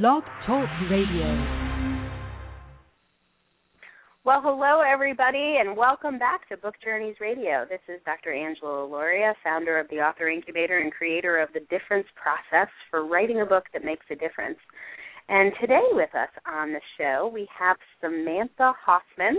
Blog 0.00 0.22
Talk 0.46 0.70
Radio. 0.90 1.28
Well, 4.24 4.40
hello, 4.42 4.80
everybody, 4.80 5.56
and 5.60 5.76
welcome 5.76 6.18
back 6.18 6.48
to 6.48 6.56
Book 6.56 6.76
Journeys 6.82 7.16
Radio. 7.20 7.66
This 7.68 7.82
is 7.94 8.00
Dr. 8.06 8.32
Angela 8.32 8.88
Lauria, 8.88 9.34
founder 9.44 9.78
of 9.78 9.86
the 9.90 9.96
Author 9.96 10.30
Incubator 10.30 10.78
and 10.78 10.90
creator 10.90 11.38
of 11.38 11.50
the 11.52 11.60
Difference 11.68 12.06
Process 12.16 12.72
for 12.90 13.06
writing 13.06 13.42
a 13.42 13.44
book 13.44 13.64
that 13.74 13.84
makes 13.84 14.06
a 14.10 14.14
difference. 14.14 14.56
And 15.28 15.52
today 15.60 15.84
with 15.90 16.14
us 16.14 16.30
on 16.50 16.72
the 16.72 16.80
show, 16.96 17.30
we 17.30 17.46
have 17.54 17.76
Samantha 18.00 18.72
Hoffman, 18.82 19.36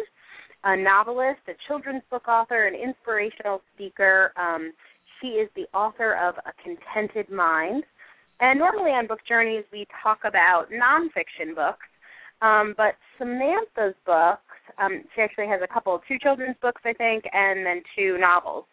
a 0.65 0.77
novelist, 0.77 1.41
a 1.47 1.53
children's 1.67 2.03
book 2.11 2.27
author, 2.27 2.67
an 2.67 2.75
inspirational 2.75 3.63
speaker. 3.73 4.31
Um, 4.37 4.71
she 5.19 5.29
is 5.29 5.49
the 5.55 5.65
author 5.75 6.15
of 6.15 6.35
A 6.45 6.53
Contented 6.61 7.31
Mind, 7.31 7.85
and 8.39 8.59
normally 8.59 8.91
on 8.91 9.07
Book 9.07 9.19
Journeys, 9.27 9.63
we 9.71 9.87
talk 10.01 10.19
about 10.25 10.67
nonfiction 10.71 11.55
books, 11.55 11.87
um, 12.41 12.73
but 12.75 12.95
Samantha's 13.17 13.95
books, 14.05 14.41
um, 14.77 15.03
she 15.15 15.21
actually 15.21 15.47
has 15.47 15.61
a 15.63 15.73
couple, 15.73 15.99
two 16.07 16.17
children's 16.19 16.57
books, 16.61 16.81
I 16.85 16.93
think, 16.93 17.23
and 17.31 17.65
then 17.65 17.81
two 17.95 18.17
novels. 18.17 18.65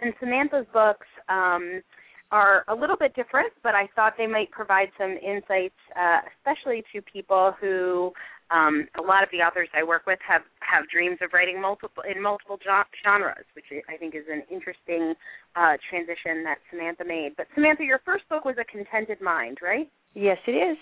And 0.00 0.14
Samantha's 0.20 0.66
books 0.72 1.06
um, 1.28 1.82
are 2.30 2.64
a 2.68 2.74
little 2.74 2.96
bit 2.96 3.14
different, 3.14 3.52
but 3.62 3.74
I 3.74 3.88
thought 3.94 4.14
they 4.16 4.26
might 4.26 4.50
provide 4.50 4.88
some 4.98 5.10
insights, 5.10 5.76
uh, 5.94 6.20
especially 6.38 6.82
to 6.94 7.02
people 7.02 7.52
who 7.60 8.12
um, 8.50 8.88
a 8.98 9.02
lot 9.02 9.22
of 9.22 9.28
the 9.32 9.38
authors 9.38 9.68
I 9.74 9.82
work 9.84 10.06
with 10.06 10.18
have 10.26 10.42
have 10.72 10.88
dreams 10.88 11.18
of 11.20 11.30
writing 11.32 11.60
multiple 11.60 12.02
in 12.08 12.20
multiple 12.22 12.58
genres, 13.04 13.44
which 13.54 13.68
I 13.88 13.96
think 13.96 14.14
is 14.14 14.24
an 14.32 14.42
interesting 14.50 15.14
uh, 15.54 15.76
transition 15.88 16.42
that 16.44 16.58
Samantha 16.70 17.04
made. 17.04 17.36
But 17.36 17.46
Samantha, 17.54 17.84
your 17.84 18.00
first 18.04 18.28
book 18.28 18.44
was 18.44 18.56
A 18.58 18.64
Contented 18.64 19.20
Mind, 19.20 19.58
right? 19.60 19.88
Yes, 20.14 20.38
it 20.46 20.52
is. 20.52 20.78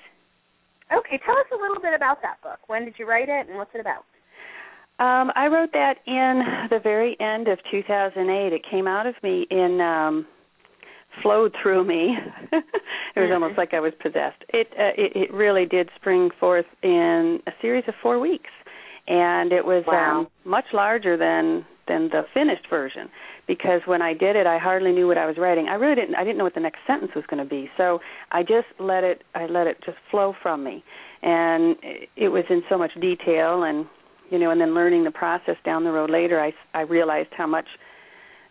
Okay, 0.93 1.21
tell 1.27 1.37
us 1.37 1.47
a 1.53 1.61
little 1.61 1.80
bit 1.80 1.95
about 1.95 2.23
that 2.23 2.41
book. 2.43 2.59
When 2.66 2.85
did 2.85 2.95
you 2.99 3.07
write 3.07 3.29
it, 3.29 3.49
and 3.49 3.57
what's 3.57 3.71
it 3.74 3.80
about? 3.80 4.05
Um, 4.99 5.33
I 5.35 5.46
wrote 5.46 5.73
that 5.73 5.95
in 6.07 6.68
the 6.68 6.79
very 6.79 7.16
end 7.21 7.49
of 7.49 7.59
2008. 7.71 8.52
It 8.52 8.63
came 8.71 8.87
out 8.87 9.07
of 9.07 9.15
me 9.23 9.46
in 9.51 9.80
um, 9.80 10.27
flowed 11.23 11.55
through 11.63 11.85
me. 11.85 12.16
it 12.52 13.21
was 13.21 13.30
almost 13.33 13.57
like 13.57 13.73
I 13.73 13.80
was 13.80 13.93
possessed. 14.01 14.43
It, 14.51 14.68
uh, 14.79 14.93
it 14.96 15.13
it 15.15 15.33
really 15.33 15.65
did 15.65 15.88
spring 15.96 16.29
forth 16.38 16.66
in 16.83 17.41
a 17.46 17.52
series 17.63 17.85
of 17.88 17.95
four 18.02 18.18
weeks, 18.18 18.51
and 19.11 19.53
it 19.53 19.66
was 19.66 19.83
wow. 19.87 20.21
um, 20.21 20.29
much 20.45 20.66
larger 20.73 21.16
than 21.16 21.66
than 21.89 22.09
the 22.09 22.23
finished 22.33 22.66
version. 22.71 23.11
Because 23.49 23.80
when 23.85 24.01
I 24.01 24.15
did 24.15 24.37
it, 24.37 24.47
I 24.47 24.59
hardly 24.59 24.93
knew 24.93 25.09
what 25.09 25.19
I 25.19 25.27
was 25.27 25.37
writing. 25.37 25.67
I 25.69 25.75
really 25.75 25.97
didn't. 25.97 26.15
I 26.15 26.23
didn't 26.23 26.39
know 26.39 26.45
what 26.45 26.55
the 26.55 26.61
next 26.61 26.79
sentence 26.87 27.11
was 27.17 27.25
going 27.29 27.43
to 27.43 27.49
be. 27.49 27.69
So 27.77 27.99
I 28.30 28.43
just 28.43 28.69
let 28.79 29.02
it. 29.02 29.23
I 29.35 29.47
let 29.47 29.67
it 29.67 29.79
just 29.85 29.99
flow 30.11 30.35
from 30.41 30.63
me, 30.63 30.85
and 31.23 31.77
it 32.17 32.29
was 32.29 32.45
in 32.49 32.63
so 32.71 32.79
much 32.79 32.93
detail, 33.01 33.65
and 33.65 33.87
you 34.30 34.39
know, 34.39 34.52
and 34.52 34.61
then 34.61 34.73
learning 34.75 35.02
the 35.02 35.11
process 35.11 35.57
down 35.65 35.83
the 35.83 35.91
road 35.91 36.11
later, 36.11 36.41
I 36.41 36.52
I 36.73 36.83
realized 36.83 37.30
how 37.37 37.49
much 37.49 37.67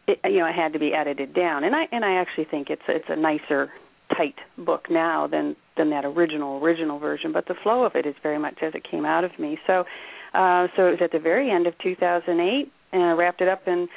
it, 0.07 0.19
you 0.25 0.39
know, 0.39 0.47
it 0.47 0.55
had 0.55 0.73
to 0.73 0.79
be 0.79 0.93
edited 0.93 1.33
down. 1.33 1.63
And 1.63 1.73
I 1.73 1.85
and 1.93 2.03
I 2.03 2.15
actually 2.15 2.45
think 2.51 2.69
it's 2.69 2.81
it's 2.89 3.05
a 3.07 3.15
nicer 3.15 3.71
tight 4.17 4.35
book 4.57 4.87
now 4.89 5.27
than 5.27 5.55
than 5.77 5.89
that 5.91 6.03
original 6.03 6.61
original 6.61 6.99
version, 6.99 7.31
but 7.31 7.47
the 7.47 7.55
flow 7.63 7.85
of 7.85 7.93
it 7.95 8.05
is 8.05 8.15
very 8.21 8.39
much 8.39 8.55
as 8.61 8.73
it 8.75 8.83
came 8.83 9.05
out 9.05 9.23
of 9.23 9.31
me. 9.39 9.57
So 9.65 9.85
uh 10.33 10.67
so 10.75 10.87
it 10.87 10.91
was 10.91 10.99
at 11.01 11.11
the 11.11 11.19
very 11.19 11.51
end 11.51 11.67
of 11.67 11.73
2008 11.79 12.71
and 12.91 13.03
I 13.03 13.11
wrapped 13.11 13.41
it 13.41 13.47
up 13.47 13.67
in 13.67 13.87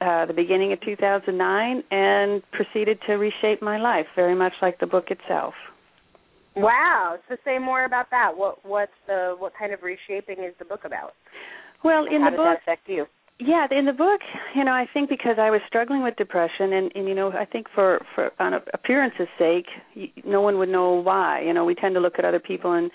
uh 0.00 0.26
the 0.26 0.34
beginning 0.34 0.72
of 0.72 0.80
2009 0.80 1.82
and 1.90 2.42
proceeded 2.52 2.98
to 3.06 3.14
reshape 3.14 3.62
my 3.62 3.78
life 3.78 4.06
very 4.14 4.34
much 4.34 4.54
like 4.62 4.78
the 4.80 4.86
book 4.86 5.10
itself. 5.10 5.54
Wow. 6.54 7.16
So 7.28 7.36
say 7.44 7.58
more 7.58 7.84
about 7.84 8.10
that. 8.10 8.36
What 8.36 8.64
what's 8.64 8.92
the 9.06 9.36
what 9.38 9.52
kind 9.58 9.72
of 9.72 9.82
reshaping 9.82 10.44
is 10.44 10.54
the 10.58 10.66
book 10.66 10.84
about? 10.84 11.14
Well, 11.82 12.04
in 12.04 12.22
How 12.22 12.30
the 12.30 12.36
book 12.36 12.46
that 12.46 12.62
affect 12.62 12.88
you? 12.88 13.06
yeah 13.38 13.66
in 13.70 13.86
the 13.86 13.92
book 13.92 14.20
you 14.54 14.64
know 14.64 14.72
i 14.72 14.86
think 14.92 15.08
because 15.08 15.36
i 15.38 15.50
was 15.50 15.60
struggling 15.66 16.02
with 16.02 16.14
depression 16.16 16.72
and 16.72 16.92
and 16.94 17.08
you 17.08 17.14
know 17.14 17.32
i 17.32 17.44
think 17.44 17.66
for 17.74 18.00
for 18.14 18.30
on 18.38 18.54
appearance's 18.74 19.28
sake 19.38 19.66
no 20.24 20.40
one 20.40 20.58
would 20.58 20.68
know 20.68 20.92
why 20.92 21.40
you 21.40 21.52
know 21.52 21.64
we 21.64 21.74
tend 21.74 21.94
to 21.94 22.00
look 22.00 22.14
at 22.18 22.24
other 22.24 22.38
people 22.38 22.72
and 22.72 22.90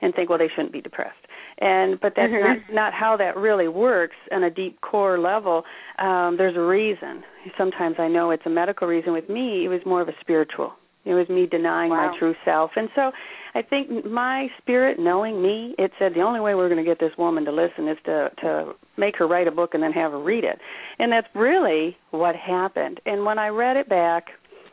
and 0.00 0.14
think 0.14 0.28
well 0.28 0.38
they 0.38 0.48
shouldn't 0.48 0.72
be 0.72 0.80
depressed 0.80 1.26
and 1.58 2.00
but 2.00 2.12
that's 2.16 2.32
mm-hmm. 2.32 2.72
not 2.72 2.92
not 2.92 2.92
how 2.92 3.16
that 3.16 3.36
really 3.36 3.68
works 3.68 4.16
on 4.30 4.44
a 4.44 4.50
deep 4.50 4.80
core 4.80 5.18
level 5.18 5.62
um 5.98 6.36
there's 6.36 6.56
a 6.56 6.60
reason 6.60 7.22
sometimes 7.58 7.96
i 7.98 8.08
know 8.08 8.30
it's 8.30 8.46
a 8.46 8.50
medical 8.50 8.86
reason 8.86 9.12
with 9.12 9.28
me 9.28 9.64
it 9.64 9.68
was 9.68 9.80
more 9.84 10.00
of 10.00 10.08
a 10.08 10.14
spiritual 10.20 10.72
it 11.04 11.14
was 11.14 11.28
me 11.28 11.46
denying 11.46 11.90
wow. 11.90 12.10
my 12.10 12.18
true 12.18 12.34
self 12.44 12.70
and 12.76 12.88
so 12.94 13.10
I 13.54 13.60
think 13.60 14.06
my 14.06 14.48
spirit, 14.58 14.98
knowing 14.98 15.42
me, 15.42 15.74
it 15.78 15.92
said 15.98 16.14
the 16.14 16.22
only 16.22 16.40
way 16.40 16.54
we're 16.54 16.70
going 16.70 16.82
to 16.82 16.90
get 16.90 16.98
this 16.98 17.12
woman 17.18 17.44
to 17.44 17.52
listen 17.52 17.86
is 17.86 17.98
to 18.06 18.30
to 18.40 18.72
make 18.96 19.16
her 19.18 19.26
write 19.26 19.46
a 19.46 19.50
book 19.50 19.74
and 19.74 19.82
then 19.82 19.92
have 19.92 20.12
her 20.12 20.18
read 20.22 20.42
it, 20.42 20.58
and 20.98 21.12
that's 21.12 21.26
really 21.34 21.96
what 22.12 22.34
happened. 22.34 22.98
And 23.04 23.26
when 23.26 23.38
I 23.38 23.48
read 23.48 23.76
it 23.76 23.90
back, 23.90 24.28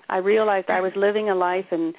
I 0.09 0.17
realized 0.17 0.69
I 0.69 0.79
was 0.79 0.94
living 0.96 1.29
a 1.29 1.35
life 1.35 1.66
and 1.72 1.94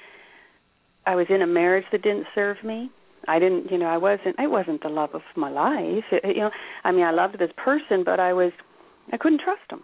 I 1.05 1.15
was 1.15 1.27
in 1.29 1.41
a 1.41 1.47
marriage 1.47 1.85
that 1.91 2.01
didn't 2.01 2.27
serve 2.35 2.57
me. 2.63 2.91
I 3.27 3.39
didn't, 3.39 3.71
you 3.71 3.77
know, 3.77 3.87
I 3.87 3.97
wasn't. 3.97 4.35
It 4.39 4.49
wasn't 4.49 4.81
the 4.81 4.89
love 4.89 5.11
of 5.13 5.21
my 5.35 5.49
life. 5.49 6.03
It, 6.11 6.35
you 6.35 6.41
know, 6.41 6.51
I 6.83 6.91
mean, 6.91 7.03
I 7.03 7.11
loved 7.11 7.37
this 7.39 7.51
person, 7.57 8.03
but 8.03 8.19
I 8.19 8.33
was, 8.33 8.51
I 9.13 9.17
couldn't 9.17 9.41
trust 9.41 9.61
him. 9.69 9.83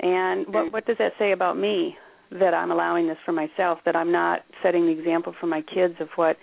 And 0.00 0.46
what 0.46 0.66
mm. 0.66 0.72
what 0.72 0.86
does 0.86 0.96
that 0.98 1.12
say 1.18 1.32
about 1.32 1.58
me? 1.58 1.96
that 2.30 2.52
I'm 2.54 2.70
allowing 2.70 3.06
this 3.06 3.16
for 3.24 3.32
myself, 3.32 3.78
that 3.84 3.94
I'm 3.94 4.10
not 4.10 4.40
setting 4.62 4.86
the 4.86 4.92
example 4.92 5.34
for 5.40 5.46
my 5.46 5.62
kids 5.62 5.94
of 6.00 6.08
what 6.16 6.36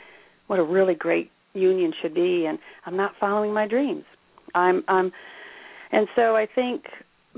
what 0.48 0.60
a 0.60 0.64
really 0.64 0.96
great 0.96 1.32
union 1.54 1.94
should 2.02 2.14
be 2.14 2.46
and 2.46 2.60
I'm 2.86 2.98
not 2.98 3.14
following 3.20 3.54
my 3.54 3.68
dreams. 3.68 4.04
I'm 4.56 4.84
I'm 4.88 5.12
and 5.92 6.08
so 6.16 6.36
I 6.36 6.48
think 6.54 6.84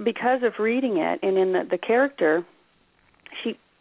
because 0.04 0.42
of 0.44 0.54
reading 0.60 0.98
it 0.98 1.20
and 1.22 1.38
in 1.38 1.54
the, 1.54 1.64
the 1.70 1.78
character 1.78 2.46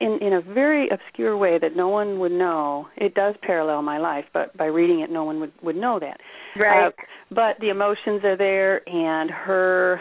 in 0.02 0.18
in 0.20 0.32
a 0.34 0.40
very 0.40 0.88
obscure 0.90 1.36
way 1.36 1.58
that 1.58 1.76
no 1.76 1.88
one 1.88 2.18
would 2.18 2.32
know 2.32 2.88
it 2.96 3.14
does 3.14 3.34
parallel 3.42 3.82
my 3.82 3.98
life 3.98 4.24
but 4.34 4.56
by 4.56 4.66
reading 4.66 5.00
it 5.00 5.10
no 5.10 5.24
one 5.24 5.40
would 5.40 5.52
would 5.62 5.76
know 5.76 5.98
that 5.98 6.18
right 6.56 6.88
uh, 6.88 6.90
but 7.30 7.56
the 7.60 7.70
emotions 7.70 8.22
are 8.24 8.36
there 8.36 8.86
and 8.88 9.30
her 9.30 10.00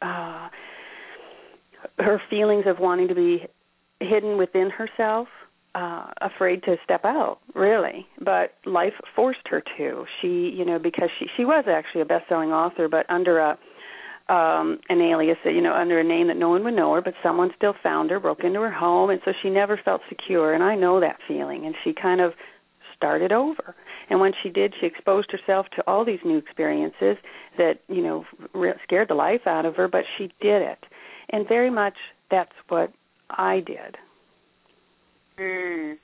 uh 0.00 0.48
her 1.98 2.20
feelings 2.30 2.64
of 2.66 2.78
wanting 2.78 3.08
to 3.08 3.14
be 3.14 3.46
hidden 4.00 4.36
within 4.36 4.70
herself, 4.70 5.28
uh, 5.74 6.06
afraid 6.20 6.62
to 6.64 6.76
step 6.84 7.04
out, 7.04 7.38
really. 7.54 8.06
But 8.22 8.54
life 8.66 8.92
forced 9.16 9.46
her 9.48 9.62
to. 9.78 10.04
She, 10.20 10.52
you 10.56 10.64
know, 10.64 10.78
because 10.78 11.08
she 11.18 11.26
she 11.36 11.44
was 11.44 11.64
actually 11.68 12.02
a 12.02 12.06
best-selling 12.06 12.50
author, 12.50 12.88
but 12.88 13.08
under 13.08 13.38
a 13.38 13.58
um 14.28 14.78
an 14.88 15.00
alias, 15.00 15.38
you 15.44 15.60
know, 15.60 15.74
under 15.74 15.98
a 15.98 16.04
name 16.04 16.28
that 16.28 16.36
no 16.36 16.48
one 16.48 16.64
would 16.64 16.74
know 16.74 16.94
her, 16.94 17.02
but 17.02 17.14
someone 17.22 17.50
still 17.56 17.74
found 17.82 18.10
her, 18.10 18.20
broke 18.20 18.44
into 18.44 18.60
her 18.60 18.70
home, 18.70 19.10
and 19.10 19.20
so 19.24 19.32
she 19.42 19.50
never 19.50 19.80
felt 19.84 20.00
secure. 20.08 20.54
And 20.54 20.62
I 20.62 20.74
know 20.74 21.00
that 21.00 21.16
feeling. 21.26 21.66
And 21.66 21.74
she 21.82 21.92
kind 21.92 22.20
of 22.20 22.32
started 22.96 23.32
over. 23.32 23.74
And 24.08 24.20
when 24.20 24.32
she 24.42 24.48
did, 24.48 24.74
she 24.80 24.86
exposed 24.86 25.30
herself 25.32 25.66
to 25.76 25.82
all 25.86 26.04
these 26.04 26.20
new 26.24 26.38
experiences 26.38 27.16
that 27.58 27.80
you 27.88 28.02
know 28.02 28.24
re- 28.54 28.74
scared 28.84 29.08
the 29.08 29.14
life 29.14 29.46
out 29.46 29.66
of 29.66 29.76
her, 29.76 29.88
but 29.88 30.04
she 30.16 30.24
did 30.40 30.62
it. 30.62 30.78
And 31.30 31.48
very 31.48 31.70
much 31.70 31.94
that's 32.30 32.52
what 32.68 32.92
I 33.30 33.60
did. 33.60 33.96
Mm. 35.38 35.96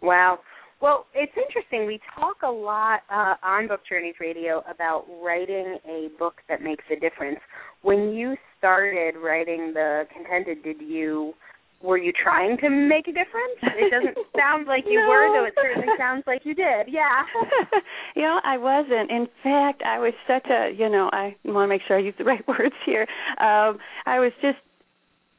Wow. 0.00 0.38
Well, 0.80 1.06
it's 1.12 1.32
interesting. 1.36 1.86
We 1.86 2.00
talk 2.14 2.36
a 2.44 2.50
lot 2.50 3.00
uh, 3.10 3.34
on 3.42 3.66
Book 3.66 3.80
Journeys 3.88 4.14
Radio 4.20 4.62
about 4.70 5.06
writing 5.22 5.78
a 5.84 6.08
book 6.18 6.34
that 6.48 6.62
makes 6.62 6.84
a 6.96 7.00
difference. 7.00 7.40
When 7.82 8.12
you 8.12 8.36
started 8.58 9.16
writing 9.16 9.72
the 9.74 10.04
Contented, 10.12 10.62
did 10.62 10.80
you 10.80 11.34
were 11.80 11.98
you 11.98 12.12
trying 12.12 12.56
to 12.58 12.70
make 12.70 13.06
a 13.06 13.12
difference? 13.12 13.58
It 13.62 13.90
doesn't 13.90 14.26
sound 14.36 14.66
like 14.66 14.84
you 14.86 15.00
no. 15.00 15.08
were, 15.08 15.32
though 15.32 15.46
it 15.46 15.54
certainly 15.54 15.86
sounds 15.96 16.24
like 16.26 16.42
you 16.44 16.54
did. 16.54 16.88
Yeah. 16.88 17.22
you 18.16 18.22
know, 18.22 18.40
I 18.44 18.58
wasn't. 18.58 19.10
In 19.10 19.28
fact, 19.44 19.82
I 19.86 19.98
was 19.98 20.12
such 20.26 20.46
a, 20.50 20.72
you 20.76 20.88
know, 20.88 21.08
I 21.12 21.36
want 21.44 21.66
to 21.66 21.68
make 21.68 21.82
sure 21.86 21.96
I 21.96 22.00
use 22.00 22.14
the 22.18 22.24
right 22.24 22.46
words 22.48 22.74
here. 22.84 23.02
Um, 23.40 23.78
I 24.06 24.18
was 24.18 24.32
just 24.42 24.58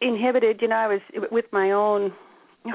inhibited, 0.01 0.61
you 0.61 0.69
know, 0.69 0.75
I 0.75 0.87
was 0.87 1.01
with 1.29 1.45
my 1.51 1.71
own 1.71 2.13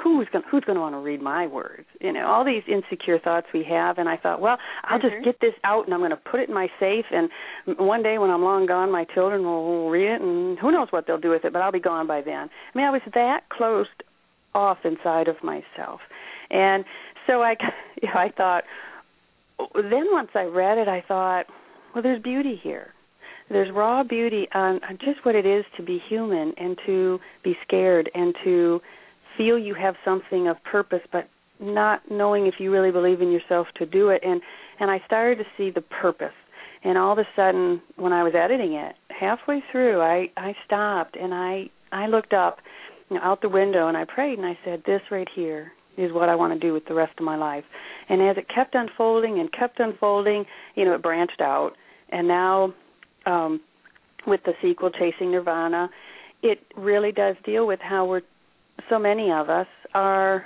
who's 0.03 0.27
going 0.33 0.45
who's 0.51 0.65
going 0.65 0.77
to 0.77 0.81
want 0.81 0.95
to 0.95 0.99
read 0.99 1.21
my 1.21 1.47
words? 1.47 1.85
You 2.01 2.13
know 2.13 2.27
all 2.27 2.45
these 2.45 2.63
insecure 2.67 3.19
thoughts 3.19 3.47
we 3.53 3.65
have 3.65 3.99
and 3.99 4.09
i 4.09 4.17
thought 4.17 4.41
well 4.41 4.57
i'll 4.85 4.99
mm-hmm. 4.99 5.09
just 5.09 5.25
get 5.25 5.41
this 5.41 5.55
out 5.65 5.85
and 5.85 5.93
i'm 5.93 6.01
going 6.01 6.11
to 6.11 6.17
put 6.17 6.41
it 6.41 6.49
in 6.49 6.55
my 6.55 6.69
safe 6.81 7.05
and 7.11 7.29
one 7.79 8.03
day 8.03 8.19
when 8.19 8.31
i'm 8.31 8.43
long 8.43 8.67
gone 8.67 8.91
my 8.91 9.05
children 9.15 9.45
will 9.45 9.91
read 9.91 10.15
it 10.15 10.21
and 10.23 10.59
who 10.59 10.73
knows 10.73 10.89
what 10.91 11.07
they'll 11.07 11.21
do 11.21 11.31
with 11.31 11.45
it 11.45 11.53
but 11.53 11.61
i'll 11.61 11.73
be 11.73 11.81
gone 11.81 12.07
by 12.07 12.23
then. 12.23 12.49
I 12.49 12.79
mean 12.79 12.87
i 12.87 12.91
was 12.91 13.03
that 13.15 13.49
closed 13.51 14.03
off 14.55 14.79
inside 14.85 15.29
of 15.29 15.37
myself. 15.43 16.01
And 16.51 16.85
so 17.27 17.43
i 17.43 17.55
you 18.03 18.09
know, 18.09 18.21
i 18.21 18.31
thought 18.35 18.65
then 19.75 20.07
once 20.11 20.31
i 20.35 20.45
read 20.45 20.79
it 20.79 20.89
i 20.89 21.03
thought 21.07 21.47
well 21.95 22.03
there's 22.03 22.23
beauty 22.23 22.59
here. 22.63 22.95
There's 23.51 23.71
raw 23.71 24.03
beauty 24.03 24.49
on, 24.55 24.83
on 24.85 24.99
just 25.05 25.25
what 25.25 25.35
it 25.35 25.45
is 25.45 25.67
to 25.77 25.83
be 25.83 26.01
human 26.09 26.55
and 26.57 26.79
to 26.87 27.21
be 27.43 27.55
scared 27.67 28.11
and 28.15 28.35
to 28.43 28.81
feel 29.37 29.59
you 29.59 29.75
have 29.75 29.95
something 30.05 30.49
of 30.49 30.63
purpose 30.65 31.03
but 31.13 31.29
not 31.61 32.03
knowing 32.11 32.47
if 32.47 32.55
you 32.59 32.71
really 32.71 32.91
believe 32.91 33.21
in 33.21 33.31
yourself 33.31 33.67
to 33.77 33.87
do 33.87 34.09
it. 34.09 34.23
And 34.25 34.41
and 34.81 34.91
I 34.91 35.01
started 35.07 35.39
to 35.39 35.45
see 35.57 35.71
the 35.71 35.83
purpose. 35.83 36.35
And 36.83 36.99
all 36.99 37.13
of 37.13 37.19
a 37.19 37.29
sudden 37.37 37.81
when 37.97 38.13
I 38.13 38.23
was 38.23 38.35
editing 38.35 38.75
it 38.75 38.95
halfway 39.09 39.63
through 39.71 40.01
I 40.01 40.31
I 40.37 40.55
stopped 40.65 41.17
and 41.17 41.33
I 41.33 41.71
I 41.93 42.07
looked 42.07 42.33
up 42.33 42.59
you 43.11 43.17
know, 43.17 43.23
out 43.23 43.41
the 43.43 43.49
window 43.49 43.89
and 43.89 43.97
I 43.97 44.05
prayed 44.05 44.39
and 44.39 44.47
I 44.47 44.59
said 44.65 44.83
this 44.87 45.01
right 45.11 45.29
here 45.35 45.73
is 45.97 46.13
what 46.13 46.29
I 46.29 46.35
want 46.35 46.53
to 46.53 46.59
do 46.59 46.73
with 46.73 46.87
the 46.87 46.95
rest 46.95 47.13
of 47.19 47.25
my 47.25 47.37
life. 47.37 47.65
And 48.09 48.21
as 48.21 48.37
it 48.37 48.49
kept 48.53 48.75
unfolding 48.75 49.39
and 49.39 49.53
kept 49.53 49.81
unfolding 49.81 50.45
you 50.75 50.85
know 50.85 50.95
it 50.95 51.03
branched 51.03 51.41
out. 51.41 51.73
And 52.11 52.29
now 52.29 52.75
um 53.27 53.61
with 54.27 54.41
the 54.45 54.53
sequel 54.61 54.91
chasing 54.91 55.31
nirvana 55.31 55.89
it 56.43 56.61
really 56.77 57.13
does 57.13 57.37
deal 57.45 57.67
with 57.67 57.81
how 57.81 58.05
we're 58.05 58.21
so 58.89 58.99
many 58.99 59.31
of 59.31 59.49
us 59.49 59.67
are 59.95 60.45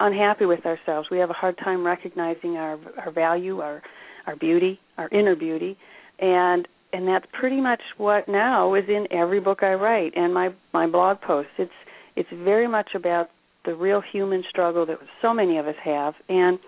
unhappy 0.00 0.44
with 0.44 0.64
ourselves. 0.64 1.08
We 1.10 1.18
have 1.18 1.30
a 1.30 1.34
hard 1.34 1.58
time 1.58 1.84
recognizing 1.84 2.56
our 2.56 2.78
our 2.98 3.10
value, 3.10 3.60
our 3.60 3.82
our 4.26 4.36
beauty, 4.36 4.78
our 4.96 5.08
inner 5.08 5.34
beauty, 5.34 5.76
and 6.18 6.66
and 6.92 7.06
that's 7.06 7.26
pretty 7.32 7.60
much 7.60 7.80
what 7.96 8.28
now 8.28 8.74
is 8.74 8.84
in 8.88 9.06
every 9.10 9.40
book 9.40 9.62
I 9.62 9.74
write 9.74 10.12
and 10.16 10.32
my 10.32 10.50
my 10.72 10.86
blog 10.86 11.20
posts. 11.20 11.52
It's 11.58 11.70
it's 12.16 12.28
very 12.44 12.68
much 12.68 12.90
about 12.94 13.30
the 13.64 13.74
real 13.74 14.00
human 14.00 14.44
struggle 14.48 14.86
that 14.86 14.98
so 15.20 15.34
many 15.34 15.58
of 15.58 15.66
us 15.66 15.76
have 15.84 16.14
and 16.28 16.58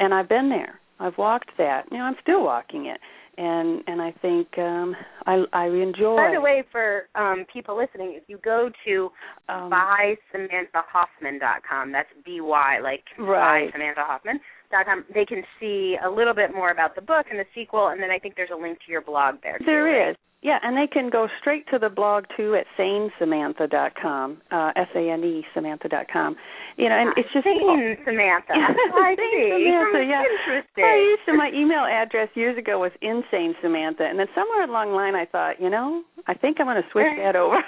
and 0.00 0.12
I've 0.12 0.28
been 0.28 0.48
there. 0.48 0.80
I've 1.00 1.18
walked 1.18 1.50
that. 1.58 1.84
You 1.90 1.98
know, 1.98 2.04
I'm 2.04 2.16
still 2.22 2.44
walking 2.44 2.86
it 2.86 3.00
and 3.36 3.82
and 3.86 4.02
I 4.02 4.12
think 4.22 4.48
um 4.58 4.96
I 5.26 5.44
I 5.52 5.66
enjoy. 5.66 6.16
By 6.16 6.30
the 6.32 6.40
way, 6.40 6.64
for 6.70 7.08
um 7.14 7.44
people 7.52 7.76
listening, 7.76 8.14
if 8.14 8.22
you 8.28 8.38
go 8.44 8.70
to 8.86 9.10
um, 9.48 9.70
bysamanthahoffman.com, 9.70 11.92
that's 11.92 12.08
B 12.24 12.40
Y 12.40 12.78
like 12.82 13.04
right. 13.18 13.66
by 13.66 13.72
Samantha 13.72 14.04
Hoffman 14.04 14.40
dot 14.70 14.86
com, 14.86 15.04
they 15.14 15.24
can 15.24 15.42
see 15.60 15.96
a 16.04 16.10
little 16.10 16.34
bit 16.34 16.54
more 16.54 16.70
about 16.70 16.94
the 16.94 17.02
book 17.02 17.26
and 17.30 17.38
the 17.38 17.46
sequel, 17.54 17.88
and 17.88 18.02
then 18.02 18.10
I 18.10 18.18
think 18.18 18.34
there's 18.36 18.50
a 18.52 18.56
link 18.56 18.78
to 18.86 18.92
your 18.92 19.02
blog 19.02 19.36
there. 19.42 19.58
Too, 19.58 19.64
there 19.66 19.84
right? 19.84 20.10
is. 20.10 20.16
Yeah, 20.44 20.60
and 20.62 20.76
they 20.76 20.86
can 20.86 21.08
go 21.08 21.26
straight 21.40 21.64
to 21.72 21.78
the 21.78 21.88
blog 21.88 22.24
too 22.36 22.54
at 22.54 22.66
sanesamantha.com, 22.76 24.42
uh, 24.52 24.72
S-A-N-E 24.76 25.42
Samantha.com. 25.54 26.36
You 26.76 26.90
know, 26.90 27.00
and 27.00 27.16
it's 27.16 27.32
just 27.32 27.44
Sane 27.48 27.96
Samantha. 28.04 28.52
I 28.52 29.16
see. 29.16 29.48
Samantha, 29.56 30.04
yeah. 30.04 30.20
Interesting. 30.20 30.84
I 30.84 30.96
used 31.00 31.24
to 31.24 31.32
my 31.32 31.48
email 31.48 31.88
address 31.88 32.28
years 32.34 32.58
ago 32.58 32.78
was 32.78 32.92
insane 33.00 33.56
Samantha, 33.62 34.04
and 34.04 34.18
then 34.18 34.26
somewhere 34.34 34.68
along 34.68 34.90
the 34.90 34.96
line 34.96 35.14
I 35.16 35.24
thought, 35.24 35.56
you 35.58 35.70
know, 35.70 36.04
I 36.28 36.34
think 36.34 36.60
I'm 36.60 36.66
going 36.66 36.76
to 36.76 36.88
switch 36.92 37.08
that 37.24 37.36
over. 37.36 37.64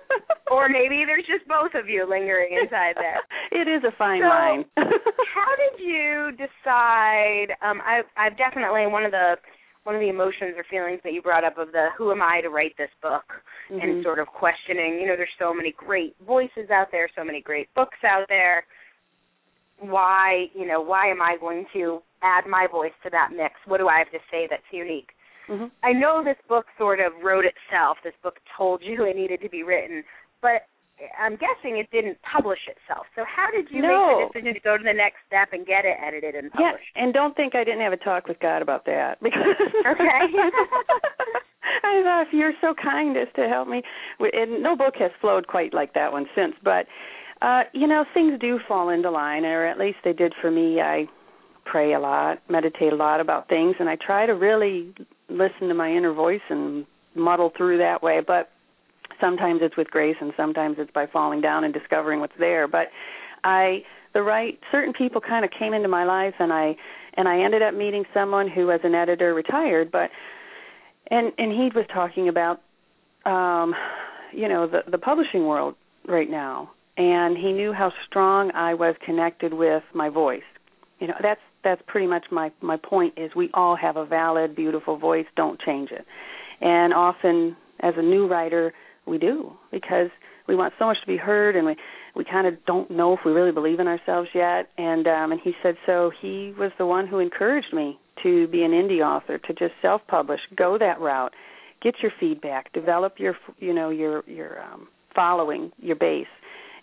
or 0.52 0.68
maybe 0.68 1.08
there's 1.08 1.24
just 1.24 1.48
both 1.48 1.72
of 1.72 1.88
you 1.88 2.04
lingering 2.04 2.60
inside 2.60 3.00
there. 3.00 3.24
it 3.56 3.72
is 3.72 3.80
a 3.88 3.96
fine 3.96 4.20
so, 4.20 4.28
line. 4.28 4.64
how 4.76 5.52
did 5.56 5.80
you 5.80 6.36
decide? 6.36 7.56
Um, 7.64 7.80
I, 7.80 8.04
I've 8.20 8.36
definitely 8.36 8.84
one 8.86 9.06
of 9.06 9.12
the 9.12 9.40
one 9.88 9.94
of 9.94 10.02
the 10.02 10.10
emotions 10.10 10.52
or 10.54 10.64
feelings 10.68 11.00
that 11.02 11.14
you 11.14 11.22
brought 11.22 11.44
up 11.44 11.56
of 11.56 11.72
the 11.72 11.86
who 11.96 12.12
am 12.12 12.20
I 12.20 12.42
to 12.42 12.50
write 12.50 12.76
this 12.76 12.90
book 13.00 13.24
mm-hmm. 13.72 13.80
and 13.80 14.04
sort 14.04 14.18
of 14.18 14.26
questioning, 14.26 14.98
you 15.00 15.06
know, 15.06 15.16
there's 15.16 15.30
so 15.38 15.54
many 15.54 15.72
great 15.74 16.14
voices 16.26 16.68
out 16.70 16.88
there, 16.92 17.08
so 17.16 17.24
many 17.24 17.40
great 17.40 17.72
books 17.74 17.96
out 18.06 18.26
there. 18.28 18.64
Why, 19.80 20.48
you 20.54 20.66
know, 20.66 20.82
why 20.82 21.10
am 21.10 21.22
I 21.22 21.38
going 21.40 21.64
to 21.72 22.00
add 22.22 22.44
my 22.46 22.66
voice 22.70 22.92
to 23.04 23.08
that 23.12 23.30
mix? 23.34 23.54
What 23.64 23.78
do 23.78 23.88
I 23.88 23.96
have 23.96 24.10
to 24.10 24.18
say 24.30 24.46
that's 24.50 24.62
unique? 24.72 25.08
Mm-hmm. 25.48 25.68
I 25.82 25.94
know 25.94 26.22
this 26.22 26.36
book 26.50 26.66
sort 26.76 27.00
of 27.00 27.12
wrote 27.24 27.46
itself. 27.46 27.96
This 28.04 28.12
book 28.22 28.36
told 28.58 28.82
you 28.84 29.06
it 29.06 29.16
needed 29.16 29.40
to 29.40 29.48
be 29.48 29.62
written, 29.62 30.04
but 30.42 30.68
I'm 31.18 31.36
guessing 31.36 31.78
it 31.78 31.90
didn't 31.90 32.18
publish 32.22 32.58
itself. 32.66 33.06
So 33.14 33.24
how 33.24 33.50
did 33.50 33.70
you 33.70 33.82
no. 33.82 34.30
make 34.32 34.32
the 34.32 34.40
decision 34.40 34.54
to 34.54 34.60
go 34.60 34.76
to 34.76 34.84
the 34.84 34.92
next 34.92 35.18
step 35.26 35.48
and 35.52 35.66
get 35.66 35.84
it 35.84 35.96
edited 36.04 36.34
and 36.34 36.50
published? 36.50 36.84
Yeah, 36.94 37.02
and 37.02 37.14
don't 37.14 37.36
think 37.36 37.54
I 37.54 37.64
didn't 37.64 37.80
have 37.80 37.92
a 37.92 37.98
talk 37.98 38.26
with 38.26 38.38
God 38.40 38.62
about 38.62 38.84
that 38.86 39.18
because 39.22 39.58
okay. 39.86 40.08
I 41.84 42.02
thought 42.02 42.26
if 42.26 42.32
you're 42.32 42.54
so 42.60 42.74
kind 42.74 43.16
as 43.16 43.28
to 43.36 43.48
help 43.48 43.68
me, 43.68 43.82
and 44.18 44.62
no 44.62 44.76
book 44.76 44.94
has 44.98 45.10
flowed 45.20 45.46
quite 45.46 45.74
like 45.74 45.94
that 45.94 46.12
one 46.12 46.26
since. 46.34 46.54
But 46.62 46.86
uh, 47.40 47.62
you 47.72 47.86
know, 47.86 48.04
things 48.14 48.38
do 48.40 48.58
fall 48.66 48.88
into 48.88 49.10
line, 49.10 49.44
or 49.44 49.66
at 49.66 49.78
least 49.78 49.98
they 50.04 50.12
did 50.12 50.34
for 50.40 50.50
me. 50.50 50.80
I 50.80 51.06
pray 51.64 51.92
a 51.92 52.00
lot, 52.00 52.38
meditate 52.48 52.92
a 52.92 52.96
lot 52.96 53.20
about 53.20 53.48
things, 53.48 53.76
and 53.78 53.88
I 53.88 53.96
try 53.96 54.26
to 54.26 54.32
really 54.32 54.94
listen 55.28 55.68
to 55.68 55.74
my 55.74 55.90
inner 55.90 56.12
voice 56.12 56.40
and 56.48 56.86
muddle 57.14 57.52
through 57.56 57.78
that 57.78 58.02
way. 58.02 58.20
But 58.26 58.50
sometimes 59.20 59.60
it's 59.62 59.76
with 59.76 59.90
grace 59.90 60.16
and 60.20 60.32
sometimes 60.36 60.76
it's 60.78 60.90
by 60.92 61.06
falling 61.06 61.40
down 61.40 61.64
and 61.64 61.74
discovering 61.74 62.20
what's 62.20 62.36
there. 62.38 62.68
But 62.68 62.88
i 63.44 63.82
the 64.14 64.22
right 64.22 64.58
certain 64.72 64.92
people 64.92 65.20
kind 65.20 65.44
of 65.44 65.50
came 65.56 65.72
into 65.72 65.86
my 65.86 66.02
life 66.02 66.34
and 66.40 66.52
i 66.52 66.74
and 67.14 67.28
i 67.28 67.38
ended 67.38 67.62
up 67.62 67.72
meeting 67.72 68.02
someone 68.12 68.48
who 68.48 68.66
was 68.66 68.80
an 68.82 68.92
editor 68.92 69.32
retired 69.32 69.92
but 69.92 70.10
and 71.10 71.32
and 71.38 71.52
he 71.52 71.70
was 71.72 71.86
talking 71.92 72.28
about 72.28 72.60
um 73.26 73.74
you 74.32 74.48
know 74.48 74.66
the 74.66 74.80
the 74.90 74.98
publishing 74.98 75.46
world 75.46 75.74
right 76.06 76.30
now. 76.30 76.70
And 76.96 77.36
he 77.36 77.52
knew 77.52 77.72
how 77.72 77.92
strong 78.06 78.50
i 78.54 78.74
was 78.74 78.96
connected 79.04 79.52
with 79.54 79.82
my 79.94 80.08
voice. 80.08 80.42
You 80.98 81.08
know 81.08 81.14
that's 81.22 81.40
that's 81.64 81.82
pretty 81.86 82.06
much 82.06 82.26
my 82.30 82.50
my 82.60 82.76
point 82.76 83.14
is 83.16 83.30
we 83.36 83.50
all 83.54 83.76
have 83.76 83.96
a 83.96 84.04
valid 84.04 84.56
beautiful 84.56 84.96
voice. 84.96 85.26
Don't 85.36 85.60
change 85.60 85.90
it. 85.90 86.04
And 86.60 86.92
often 86.92 87.56
as 87.80 87.94
a 87.96 88.02
new 88.02 88.26
writer 88.26 88.72
we 89.08 89.18
do 89.18 89.52
because 89.70 90.10
we 90.48 90.56
want 90.56 90.72
so 90.78 90.86
much 90.86 91.00
to 91.00 91.06
be 91.06 91.16
heard 91.16 91.54
and 91.56 91.66
we 91.66 91.76
we 92.16 92.24
kind 92.24 92.46
of 92.46 92.54
don't 92.66 92.90
know 92.90 93.12
if 93.12 93.20
we 93.24 93.30
really 93.30 93.52
believe 93.52 93.78
in 93.78 93.86
ourselves 93.86 94.28
yet. 94.34 94.70
And 94.78 95.06
um 95.06 95.32
and 95.32 95.40
he 95.42 95.52
said 95.62 95.76
so 95.86 96.10
he 96.20 96.52
was 96.58 96.72
the 96.78 96.86
one 96.86 97.06
who 97.06 97.18
encouraged 97.18 97.72
me 97.72 97.98
to 98.22 98.48
be 98.48 98.62
an 98.64 98.72
indie 98.72 99.00
author 99.00 99.38
to 99.38 99.52
just 99.54 99.74
self 99.80 100.00
publish 100.08 100.40
go 100.56 100.76
that 100.78 101.00
route 101.00 101.32
get 101.80 101.94
your 102.02 102.10
feedback 102.18 102.72
develop 102.72 103.14
your 103.18 103.36
you 103.58 103.72
know 103.72 103.90
your 103.90 104.24
your 104.26 104.62
um 104.62 104.88
following 105.14 105.70
your 105.78 105.96
base. 105.96 106.26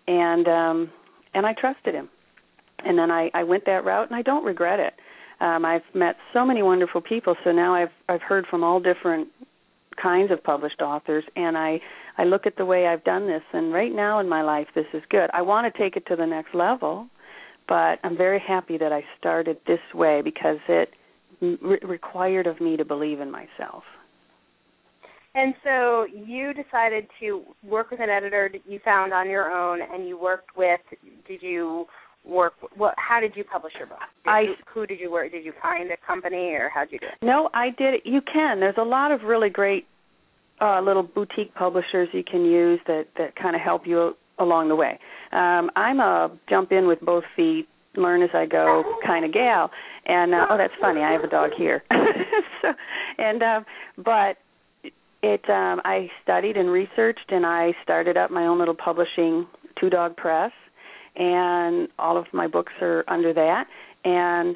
And 0.07 0.47
um 0.47 0.91
and 1.33 1.45
I 1.45 1.53
trusted 1.53 1.93
him. 1.93 2.09
And 2.85 2.97
then 2.97 3.11
I 3.11 3.29
I 3.33 3.43
went 3.43 3.65
that 3.65 3.83
route 3.83 4.07
and 4.07 4.15
I 4.15 4.21
don't 4.21 4.45
regret 4.45 4.79
it. 4.79 4.93
Um 5.41 5.65
I've 5.65 5.83
met 5.93 6.15
so 6.33 6.45
many 6.45 6.61
wonderful 6.61 7.01
people 7.01 7.35
so 7.43 7.51
now 7.51 7.73
I've 7.73 7.91
I've 8.07 8.21
heard 8.21 8.45
from 8.47 8.63
all 8.63 8.79
different 8.79 9.27
kinds 10.01 10.31
of 10.31 10.43
published 10.43 10.81
authors 10.81 11.23
and 11.35 11.57
I 11.57 11.79
I 12.17 12.23
look 12.23 12.45
at 12.45 12.55
the 12.55 12.65
way 12.65 12.87
I've 12.87 13.03
done 13.03 13.27
this 13.27 13.43
and 13.53 13.73
right 13.73 13.93
now 13.93 14.19
in 14.19 14.29
my 14.29 14.41
life 14.41 14.67
this 14.75 14.85
is 14.93 15.03
good. 15.09 15.29
I 15.33 15.41
want 15.41 15.71
to 15.71 15.77
take 15.77 15.97
it 15.97 16.05
to 16.07 16.15
the 16.15 16.25
next 16.25 16.55
level, 16.55 17.07
but 17.67 17.99
I'm 18.03 18.17
very 18.17 18.39
happy 18.39 18.77
that 18.77 18.93
I 18.93 19.03
started 19.19 19.57
this 19.67 19.79
way 19.93 20.21
because 20.23 20.57
it 20.69 20.89
re- 21.41 21.79
required 21.83 22.47
of 22.47 22.61
me 22.61 22.77
to 22.77 22.85
believe 22.85 23.19
in 23.19 23.31
myself. 23.31 23.83
And 25.35 25.53
so 25.65 26.05
you 26.05 26.53
decided 26.53 27.07
to 27.19 27.43
work 27.61 27.91
with 27.91 27.99
an 27.99 28.09
editor 28.09 28.49
that 28.51 28.61
you 28.71 28.79
found 28.85 29.13
on 29.13 29.29
your 29.29 29.51
own, 29.51 29.81
and 29.81 30.07
you 30.07 30.17
worked 30.17 30.55
with. 30.55 30.79
Did 31.27 31.41
you 31.43 31.85
work? 32.23 32.53
What? 32.77 32.95
How 32.97 33.19
did 33.19 33.33
you 33.35 33.43
publish 33.43 33.73
your 33.77 33.87
book? 33.87 33.99
Did 34.23 34.29
I. 34.29 34.39
You, 34.41 34.53
who 34.73 34.87
did 34.87 34.97
you 34.97 35.11
work? 35.11 35.33
Did 35.33 35.43
you 35.43 35.51
find 35.61 35.91
a 35.91 35.97
company, 36.07 36.53
or 36.53 36.71
how 36.73 36.85
did 36.85 36.93
you 36.93 36.99
do 36.99 37.07
it? 37.07 37.25
No, 37.25 37.49
I 37.53 37.71
did 37.77 37.95
it. 37.95 38.01
You 38.05 38.21
can. 38.21 38.61
There's 38.61 38.77
a 38.77 38.83
lot 38.83 39.11
of 39.11 39.23
really 39.23 39.49
great 39.49 39.85
uh, 40.61 40.81
little 40.81 41.03
boutique 41.03 41.53
publishers 41.53 42.07
you 42.13 42.23
can 42.23 42.45
use 42.45 42.79
that 42.87 43.05
that 43.17 43.35
kind 43.35 43.55
of 43.55 43.61
help 43.61 43.85
you 43.85 44.15
along 44.39 44.69
the 44.69 44.75
way. 44.75 44.99
Um, 45.31 45.69
I'm 45.75 45.99
a 45.99 46.31
jump 46.49 46.71
in 46.71 46.87
with 46.87 46.99
both 47.01 47.23
feet, 47.35 47.67
learn 47.95 48.21
as 48.21 48.29
I 48.33 48.45
go 48.45 48.83
kind 49.05 49.25
of 49.25 49.33
gal. 49.33 49.71
And 50.05 50.33
uh, 50.33 50.47
oh, 50.49 50.57
that's 50.57 50.73
funny. 50.79 51.01
I 51.01 51.11
have 51.11 51.23
a 51.23 51.29
dog 51.29 51.51
here. 51.57 51.83
so, 52.61 52.69
and 53.17 53.41
um, 53.41 53.65
but 53.97 54.37
it 55.23 55.41
um, 55.49 55.81
I 55.83 56.09
studied 56.23 56.57
and 56.57 56.69
researched, 56.69 57.29
and 57.29 57.45
I 57.45 57.73
started 57.83 58.17
up 58.17 58.31
my 58.31 58.45
own 58.45 58.59
little 58.59 58.75
publishing 58.75 59.47
two 59.79 59.89
dog 59.89 60.15
press, 60.15 60.51
and 61.15 61.87
all 61.97 62.17
of 62.17 62.25
my 62.33 62.47
books 62.47 62.73
are 62.81 63.03
under 63.07 63.33
that. 63.33 63.65
And 64.03 64.55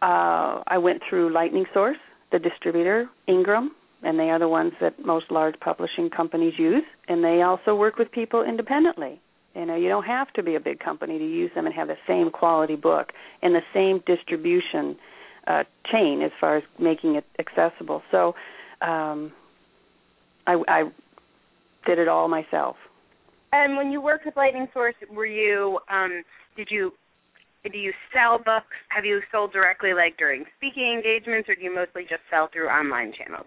uh, 0.00 0.62
I 0.66 0.78
went 0.78 1.02
through 1.08 1.32
Lightning 1.32 1.66
Source, 1.74 1.98
the 2.32 2.38
distributor, 2.38 3.06
Ingram, 3.26 3.72
and 4.02 4.18
they 4.18 4.30
are 4.30 4.38
the 4.38 4.48
ones 4.48 4.72
that 4.80 5.04
most 5.04 5.30
large 5.30 5.58
publishing 5.60 6.08
companies 6.10 6.54
use 6.58 6.84
and 7.08 7.22
they 7.24 7.42
also 7.42 7.74
work 7.74 7.98
with 7.98 8.10
people 8.12 8.44
independently. 8.44 9.20
You 9.54 9.66
know 9.66 9.76
you 9.76 9.88
don't 9.88 10.04
have 10.04 10.32
to 10.34 10.42
be 10.42 10.54
a 10.54 10.60
big 10.60 10.78
company 10.78 11.18
to 11.18 11.24
use 11.24 11.50
them 11.54 11.66
and 11.66 11.74
have 11.74 11.88
the 11.88 11.96
same 12.06 12.30
quality 12.30 12.76
book 12.76 13.08
and 13.42 13.54
the 13.54 13.62
same 13.74 14.02
distribution 14.06 14.96
uh, 15.46 15.64
chain 15.90 16.22
as 16.22 16.30
far 16.40 16.58
as 16.58 16.62
making 16.78 17.16
it 17.16 17.24
accessible. 17.38 18.02
So 18.10 18.34
um, 18.82 19.32
I, 20.46 20.62
I 20.68 20.82
did 21.86 21.98
it 21.98 22.06
all 22.06 22.28
myself. 22.28 22.76
And 23.50 23.76
when 23.76 23.90
you 23.90 24.00
worked 24.00 24.26
with 24.26 24.36
lightning 24.36 24.68
source 24.72 24.94
were 25.12 25.26
you 25.26 25.80
um, 25.90 26.22
did 26.56 26.68
you 26.70 26.92
do 27.64 27.76
you 27.76 27.92
sell 28.14 28.38
books? 28.38 28.76
Have 28.90 29.04
you 29.04 29.20
sold 29.32 29.52
directly 29.52 29.92
like 29.92 30.16
during 30.16 30.44
speaking 30.56 30.94
engagements 30.94 31.48
or 31.48 31.56
do 31.56 31.62
you 31.62 31.74
mostly 31.74 32.02
just 32.02 32.22
sell 32.30 32.48
through 32.52 32.68
online 32.68 33.12
channels 33.12 33.46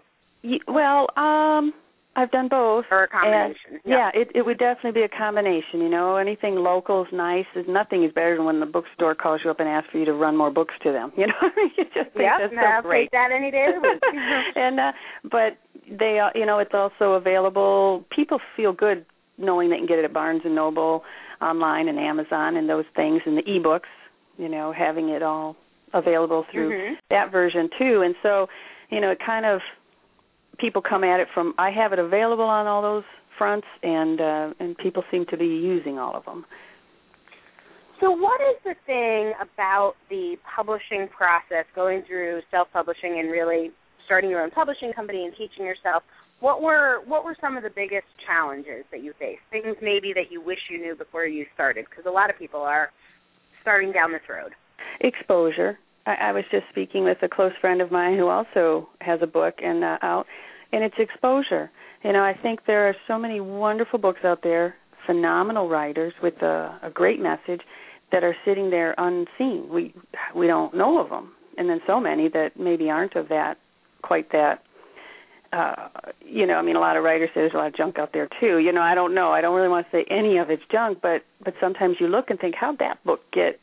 well, 0.68 1.06
um, 1.16 1.72
I've 2.14 2.30
done 2.30 2.48
both. 2.48 2.84
Or 2.90 3.04
a 3.04 3.08
combination. 3.08 3.56
And, 3.72 3.80
yeah, 3.84 4.10
it 4.14 4.28
it 4.34 4.42
would 4.42 4.58
definitely 4.58 5.00
be 5.00 5.04
a 5.04 5.08
combination. 5.08 5.80
You 5.80 5.88
know, 5.88 6.16
anything 6.16 6.56
local 6.56 7.02
is 7.02 7.08
nice. 7.12 7.46
Is 7.56 7.64
nothing 7.68 8.04
is 8.04 8.12
better 8.12 8.36
than 8.36 8.44
when 8.44 8.60
the 8.60 8.66
bookstore 8.66 9.14
calls 9.14 9.40
you 9.44 9.50
up 9.50 9.60
and 9.60 9.68
asks 9.68 9.90
for 9.90 9.98
you 9.98 10.04
to 10.04 10.12
run 10.12 10.36
more 10.36 10.50
books 10.50 10.74
to 10.82 10.92
them. 10.92 11.12
You 11.22 11.28
know, 11.28 11.50
you 11.76 11.84
just 11.84 12.12
think 12.12 12.24
yep, 12.26 12.40
that's 12.40 12.52
no, 12.52 12.62
so 12.62 12.66
I'll 12.66 12.82
great. 12.82 13.04
take 13.04 13.10
that 13.12 13.30
any 13.34 13.50
day 13.50 13.66
of 13.68 13.80
the 13.80 13.88
week. 13.88 14.02
and 14.56 14.80
uh, 14.80 14.92
but 15.30 15.58
they, 15.98 16.18
uh, 16.18 16.30
you 16.34 16.46
know, 16.46 16.58
it's 16.58 16.74
also 16.74 17.12
available. 17.12 18.04
People 18.14 18.40
feel 18.56 18.72
good 18.72 19.06
knowing 19.38 19.70
they 19.70 19.76
can 19.76 19.86
get 19.86 19.98
it 19.98 20.04
at 20.04 20.12
Barnes 20.12 20.42
and 20.44 20.54
Noble, 20.54 21.02
online, 21.40 21.88
and 21.88 21.98
Amazon, 21.98 22.56
and 22.56 22.68
those 22.68 22.84
things, 22.94 23.22
and 23.24 23.38
the 23.38 23.42
ebooks. 23.42 23.90
You 24.36 24.48
know, 24.48 24.72
having 24.76 25.10
it 25.10 25.22
all 25.22 25.56
available 25.94 26.44
through 26.50 26.70
mm-hmm. 26.70 26.94
that 27.10 27.30
version 27.30 27.68
too. 27.78 28.02
And 28.04 28.14
so, 28.22 28.46
you 28.90 29.00
know, 29.00 29.10
it 29.10 29.18
kind 29.24 29.46
of 29.46 29.60
people 30.58 30.82
come 30.82 31.04
at 31.04 31.20
it 31.20 31.28
from 31.34 31.54
I 31.58 31.70
have 31.70 31.92
it 31.92 31.98
available 31.98 32.44
on 32.44 32.66
all 32.66 32.82
those 32.82 33.04
fronts, 33.38 33.66
and 33.82 34.20
uh, 34.20 34.54
and 34.60 34.76
people 34.78 35.02
seem 35.10 35.26
to 35.30 35.36
be 35.36 35.46
using 35.46 35.98
all 35.98 36.14
of 36.14 36.24
them. 36.24 36.44
So, 38.00 38.10
what 38.10 38.40
is 38.40 38.56
the 38.64 38.74
thing 38.84 39.32
about 39.40 39.94
the 40.10 40.36
publishing 40.56 41.08
process, 41.16 41.66
going 41.74 42.02
through 42.02 42.40
self-publishing 42.50 43.18
and 43.20 43.30
really 43.30 43.70
starting 44.06 44.28
your 44.28 44.42
own 44.42 44.50
publishing 44.50 44.92
company 44.92 45.24
and 45.24 45.32
teaching 45.36 45.64
yourself? 45.64 46.02
What 46.40 46.60
were 46.60 47.02
what 47.06 47.24
were 47.24 47.36
some 47.40 47.56
of 47.56 47.62
the 47.62 47.70
biggest 47.70 48.06
challenges 48.26 48.84
that 48.90 49.04
you 49.04 49.12
faced? 49.18 49.42
Things 49.50 49.76
maybe 49.80 50.12
that 50.14 50.30
you 50.32 50.42
wish 50.42 50.58
you 50.68 50.78
knew 50.78 50.96
before 50.96 51.26
you 51.26 51.46
started, 51.54 51.86
because 51.88 52.04
a 52.06 52.10
lot 52.10 52.28
of 52.28 52.36
people 52.36 52.60
are 52.60 52.90
starting 53.60 53.92
down 53.92 54.10
this 54.10 54.22
road. 54.28 54.50
Exposure. 55.00 55.78
I, 56.06 56.14
I 56.14 56.32
was 56.32 56.44
just 56.50 56.64
speaking 56.70 57.04
with 57.04 57.18
a 57.22 57.28
close 57.28 57.52
friend 57.60 57.80
of 57.80 57.90
mine 57.90 58.16
who 58.16 58.28
also 58.28 58.88
has 59.00 59.20
a 59.22 59.26
book 59.26 59.54
and 59.62 59.84
uh, 59.84 59.98
out, 60.02 60.26
and 60.72 60.82
it's 60.82 60.94
exposure. 60.98 61.70
You 62.02 62.12
know, 62.12 62.22
I 62.22 62.34
think 62.40 62.60
there 62.66 62.88
are 62.88 62.96
so 63.06 63.18
many 63.18 63.40
wonderful 63.40 63.98
books 63.98 64.20
out 64.24 64.40
there, 64.42 64.74
phenomenal 65.06 65.68
writers 65.68 66.12
with 66.22 66.34
a, 66.42 66.78
a 66.82 66.90
great 66.90 67.20
message 67.20 67.60
that 68.10 68.24
are 68.24 68.36
sitting 68.44 68.70
there 68.70 68.94
unseen. 68.98 69.68
We 69.70 69.94
we 70.34 70.46
don't 70.46 70.74
know 70.74 71.00
of 71.00 71.10
them, 71.10 71.32
and 71.56 71.68
then 71.68 71.80
so 71.86 72.00
many 72.00 72.28
that 72.30 72.58
maybe 72.58 72.90
aren't 72.90 73.16
of 73.16 73.28
that 73.28 73.58
quite 74.02 74.30
that. 74.32 74.62
Uh, 75.52 75.88
you 76.24 76.46
know, 76.46 76.54
I 76.54 76.62
mean, 76.62 76.76
a 76.76 76.80
lot 76.80 76.96
of 76.96 77.04
writers 77.04 77.28
say 77.34 77.42
there's 77.42 77.52
a 77.52 77.58
lot 77.58 77.66
of 77.66 77.76
junk 77.76 77.98
out 77.98 78.14
there 78.14 78.26
too. 78.40 78.58
You 78.58 78.72
know, 78.72 78.80
I 78.80 78.94
don't 78.94 79.14
know. 79.14 79.32
I 79.32 79.42
don't 79.42 79.54
really 79.54 79.68
want 79.68 79.86
to 79.86 79.92
say 79.92 80.06
any 80.10 80.38
of 80.38 80.48
it's 80.48 80.62
junk, 80.72 80.98
but 81.02 81.22
but 81.44 81.54
sometimes 81.60 81.96
you 82.00 82.08
look 82.08 82.30
and 82.30 82.40
think, 82.40 82.54
how'd 82.54 82.78
that 82.78 83.04
book 83.04 83.20
get 83.32 83.60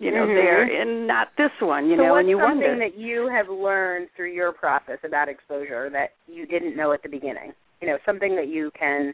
you 0.00 0.10
know, 0.10 0.26
mm-hmm. 0.26 0.34
there 0.34 0.82
and 0.82 1.06
not 1.06 1.28
this 1.38 1.50
one, 1.60 1.86
you 1.86 1.96
so 1.96 2.02
know, 2.02 2.12
what's 2.12 2.20
and 2.20 2.28
you 2.30 2.38
something 2.38 2.60
wonder. 2.60 2.78
that 2.78 2.98
you 2.98 3.28
have 3.32 3.48
learned 3.48 4.08
through 4.16 4.32
your 4.32 4.52
process 4.52 4.98
about 5.04 5.28
exposure 5.28 5.88
that 5.90 6.10
you 6.26 6.46
didn't 6.46 6.76
know 6.76 6.92
at 6.92 7.02
the 7.02 7.08
beginning? 7.08 7.52
You 7.80 7.88
know, 7.88 7.98
something 8.04 8.34
that 8.36 8.48
you 8.48 8.70
can 8.78 9.12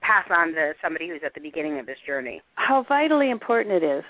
pass 0.00 0.26
on 0.30 0.52
to 0.54 0.72
somebody 0.82 1.08
who's 1.08 1.20
at 1.24 1.34
the 1.34 1.40
beginning 1.40 1.78
of 1.78 1.86
this 1.86 1.96
journey. 2.06 2.42
How 2.54 2.84
vitally 2.88 3.30
important 3.30 3.82
it 3.82 3.84
is 3.84 4.04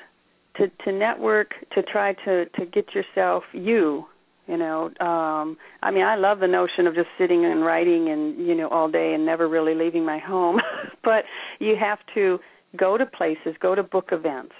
to 0.56 0.68
to 0.84 0.92
network, 0.92 1.50
to 1.74 1.82
try 1.82 2.14
to 2.24 2.46
to 2.46 2.66
get 2.66 2.86
yourself 2.94 3.44
you, 3.52 4.04
you 4.46 4.56
know. 4.56 4.90
Um 5.00 5.56
I 5.82 5.90
mean, 5.90 6.04
I 6.04 6.16
love 6.16 6.40
the 6.40 6.48
notion 6.48 6.86
of 6.86 6.94
just 6.94 7.08
sitting 7.18 7.44
and 7.44 7.64
writing 7.64 8.10
and, 8.10 8.46
you 8.46 8.54
know, 8.54 8.68
all 8.68 8.90
day 8.90 9.12
and 9.14 9.24
never 9.26 9.48
really 9.48 9.74
leaving 9.74 10.04
my 10.04 10.18
home, 10.18 10.60
but 11.04 11.24
you 11.58 11.76
have 11.78 11.98
to 12.14 12.38
go 12.76 12.96
to 12.96 13.06
places, 13.06 13.54
go 13.60 13.74
to 13.74 13.82
book 13.82 14.08
events. 14.12 14.54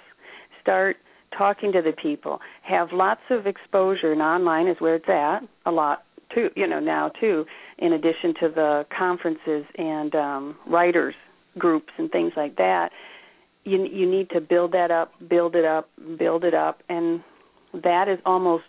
Start 0.61 0.97
talking 1.37 1.71
to 1.71 1.81
the 1.81 1.91
people, 1.91 2.39
have 2.63 2.89
lots 2.91 3.21
of 3.29 3.47
exposure, 3.47 4.11
and 4.11 4.21
online 4.21 4.67
is 4.67 4.77
where 4.79 4.95
it's 4.95 5.09
at 5.09 5.39
a 5.65 5.71
lot 5.71 6.03
too. 6.33 6.49
You 6.55 6.67
know 6.67 6.79
now 6.79 7.09
too, 7.09 7.45
in 7.77 7.93
addition 7.93 8.33
to 8.41 8.49
the 8.49 8.85
conferences 8.95 9.65
and 9.77 10.15
um, 10.15 10.57
writers 10.67 11.15
groups 11.57 11.93
and 11.97 12.11
things 12.11 12.33
like 12.35 12.55
that. 12.57 12.89
You 13.63 13.85
you 13.85 14.09
need 14.09 14.29
to 14.31 14.41
build 14.41 14.71
that 14.73 14.91
up, 14.91 15.11
build 15.29 15.55
it 15.55 15.65
up, 15.65 15.89
build 16.17 16.43
it 16.43 16.53
up, 16.53 16.81
and 16.89 17.23
that 17.73 18.07
is 18.07 18.19
almost 18.25 18.65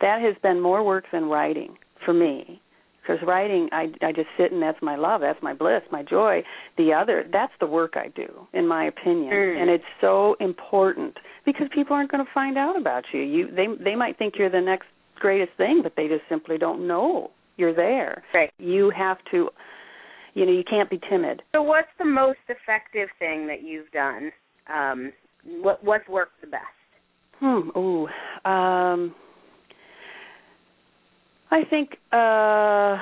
that 0.00 0.20
has 0.20 0.34
been 0.42 0.60
more 0.60 0.82
work 0.82 1.04
than 1.12 1.24
writing 1.26 1.76
for 2.04 2.12
me 2.12 2.60
because 3.08 3.22
writing 3.26 3.68
I 3.72 3.86
I 4.02 4.12
just 4.12 4.28
sit 4.36 4.52
and 4.52 4.62
that's 4.62 4.78
my 4.82 4.96
love, 4.96 5.20
that's 5.20 5.42
my 5.42 5.54
bliss, 5.54 5.82
my 5.90 6.02
joy. 6.02 6.42
The 6.76 6.92
other 6.92 7.24
that's 7.32 7.52
the 7.60 7.66
work 7.66 7.94
I 7.96 8.08
do 8.08 8.46
in 8.52 8.66
my 8.66 8.84
opinion. 8.84 9.32
Mm. 9.32 9.62
And 9.62 9.70
it's 9.70 9.84
so 10.00 10.36
important 10.40 11.16
because 11.44 11.68
people 11.74 11.94
aren't 11.94 12.10
going 12.10 12.24
to 12.24 12.30
find 12.32 12.58
out 12.58 12.78
about 12.78 13.04
you. 13.12 13.20
You 13.20 13.48
they 13.50 13.66
they 13.82 13.94
might 13.94 14.18
think 14.18 14.34
you're 14.38 14.50
the 14.50 14.60
next 14.60 14.86
greatest 15.16 15.52
thing, 15.56 15.80
but 15.82 15.94
they 15.96 16.08
just 16.08 16.22
simply 16.28 16.58
don't 16.58 16.86
know 16.86 17.30
you're 17.56 17.74
there. 17.74 18.22
Right. 18.34 18.52
You 18.58 18.92
have 18.96 19.18
to 19.30 19.48
you 20.34 20.46
know, 20.46 20.52
you 20.52 20.62
can't 20.68 20.88
be 20.88 21.00
timid. 21.10 21.42
So 21.52 21.62
what's 21.62 21.88
the 21.98 22.04
most 22.04 22.38
effective 22.48 23.08
thing 23.18 23.46
that 23.46 23.62
you've 23.62 23.90
done? 23.92 24.30
Um 24.72 25.12
what 25.62 25.82
what's 25.82 26.08
worked 26.08 26.40
the 26.42 26.48
best? 26.48 26.62
Hmm. 27.40 27.70
Ooh. 27.76 28.08
Um 28.44 29.14
I 31.50 31.64
think 31.64 31.96
uh 32.12 32.98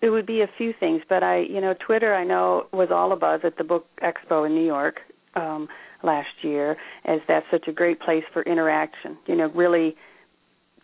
it 0.00 0.10
would 0.10 0.26
be 0.26 0.40
a 0.40 0.48
few 0.58 0.74
things, 0.80 1.00
but 1.08 1.22
I, 1.22 1.42
you 1.42 1.60
know, 1.60 1.74
Twitter 1.86 2.12
I 2.12 2.24
know 2.24 2.66
was 2.72 2.88
all 2.90 3.16
abuzz 3.16 3.44
at 3.44 3.56
the 3.56 3.62
Book 3.62 3.86
Expo 4.02 4.46
in 4.46 4.54
New 4.54 4.64
York 4.64 5.00
um 5.36 5.68
last 6.02 6.42
year 6.42 6.76
as 7.04 7.20
that's 7.28 7.46
such 7.50 7.68
a 7.68 7.72
great 7.72 8.00
place 8.00 8.24
for 8.32 8.42
interaction. 8.42 9.16
You 9.26 9.36
know, 9.36 9.50
really 9.54 9.96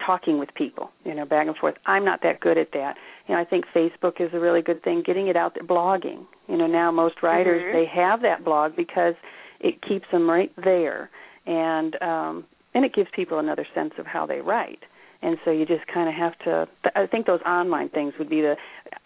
talking 0.07 0.39
with 0.39 0.55
people, 0.55 0.91
you 1.05 1.15
know, 1.15 1.25
back 1.25 1.49
and 1.49 1.57
forth. 1.57 1.75
I'm 1.87 2.05
not 2.05 2.23
that 2.23 2.39
good 2.41 2.57
at 2.57 2.69
that. 2.73 2.95
You 3.27 3.35
know, 3.35 3.41
I 3.41 3.45
think 3.45 3.65
Facebook 3.75 4.21
is 4.21 4.31
a 4.33 4.39
really 4.39 4.63
good 4.63 4.83
thing 4.85 5.03
getting 5.05 5.27
it 5.27 5.37
out 5.37 5.55
there 5.55 5.65
blogging. 5.65 6.25
You 6.47 6.57
know, 6.57 6.69
now 6.69 6.93
most 6.93 7.17
writers 7.23 7.63
mm-hmm. 7.63 7.77
they 7.77 7.87
have 7.87 8.23
that 8.23 8.45
blog 8.45 8.77
because 8.77 9.15
it 9.61 9.83
keeps 9.83 10.07
them 10.13 10.31
right 10.31 10.53
there 10.65 11.11
and 11.47 12.01
um 12.03 12.45
and 12.75 12.85
it 12.85 12.95
gives 12.95 13.09
people 13.17 13.39
another 13.39 13.67
sense 13.75 13.93
of 13.99 14.07
how 14.07 14.27
they 14.27 14.41
write 14.41 14.85
and 15.23 15.37
so 15.45 15.51
you 15.51 15.67
just 15.67 15.87
kind 15.87 16.09
of 16.09 16.15
have 16.15 16.39
to 16.39 16.69
i 16.95 17.07
think 17.07 17.27
those 17.27 17.41
online 17.43 17.89
things 17.89 18.13
would 18.19 18.29
be 18.29 18.41
the 18.41 18.57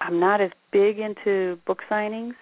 i'm 0.00 0.20
not 0.20 0.40
as 0.40 0.50
big 0.72 0.98
into 0.98 1.58
book 1.66 1.80
signings 1.90 2.34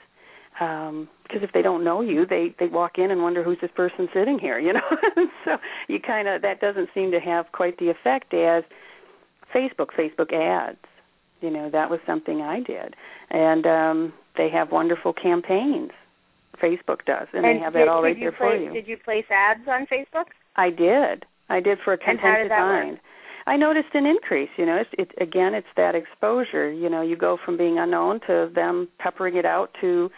um 0.61 1.09
because 1.23 1.43
if 1.43 1.53
they 1.53 1.63
don't 1.63 1.85
know 1.85 2.01
you 2.01 2.27
they 2.27 2.55
they 2.59 2.67
walk 2.67 2.99
in 2.99 3.11
and 3.11 3.23
wonder 3.23 3.43
who's 3.43 3.59
this 3.61 3.71
person 3.75 4.09
sitting 4.13 4.39
here 4.39 4.59
you 4.59 4.73
know? 4.73 4.81
So 5.45 5.57
you 5.89 6.01
kind 6.01 6.29
of 6.29 6.43
that 6.43 6.61
doesn't 6.61 6.91
seem 6.95 7.11
to 7.13 7.21
have 7.21 7.47
quite 7.53 7.79
the 7.79 7.89
effect 7.89 8.35
as 8.35 8.65
facebook 9.55 9.89
facebook 9.99 10.33
ads. 10.33 10.79
You 11.41 11.51
know 11.51 11.71
that 11.71 11.89
was 11.91 12.01
something 12.07 12.43
i 12.43 12.61
did. 12.61 12.95
And 13.31 13.67
um 13.67 14.13
they 14.37 14.49
have 14.51 14.71
wonderful 14.71 15.13
campaigns. 15.13 15.91
Facebook 16.63 17.05
does 17.07 17.27
and, 17.33 17.45
and 17.45 17.57
they 17.59 17.63
have 17.63 17.73
did, 17.73 17.83
that 17.83 17.89
all 17.89 18.03
right 18.03 18.17
there 18.19 18.33
for 18.33 18.55
you. 18.55 18.73
Did 18.73 18.87
you 18.87 18.99
place 18.99 19.25
ads 19.31 19.67
on 19.67 19.87
Facebook? 19.87 20.27
i 20.57 20.69
did. 20.69 21.25
I 21.49 21.61
did 21.61 21.79
for 21.85 21.95
a 21.95 21.99
content 21.99 22.49
that 22.49 22.61
work? 22.61 22.99
I 23.47 23.57
noticed 23.57 23.89
an 23.95 24.07
increase. 24.07 24.51
You 24.57 24.67
know, 24.67 24.77
it's, 24.77 24.91
it 24.99 25.23
again, 25.23 25.55
it's 25.55 25.67
that 25.77 25.95
exposure. 25.95 26.73
You 26.73 26.89
know, 26.91 27.03
you 27.03 27.17
go 27.17 27.39
from 27.45 27.57
being 27.57 27.79
unknown 27.79 28.21
to 28.27 28.51
them 28.55 28.89
peppering 28.99 29.37
it 29.37 29.45
out 29.45 29.71
to, 29.81 30.11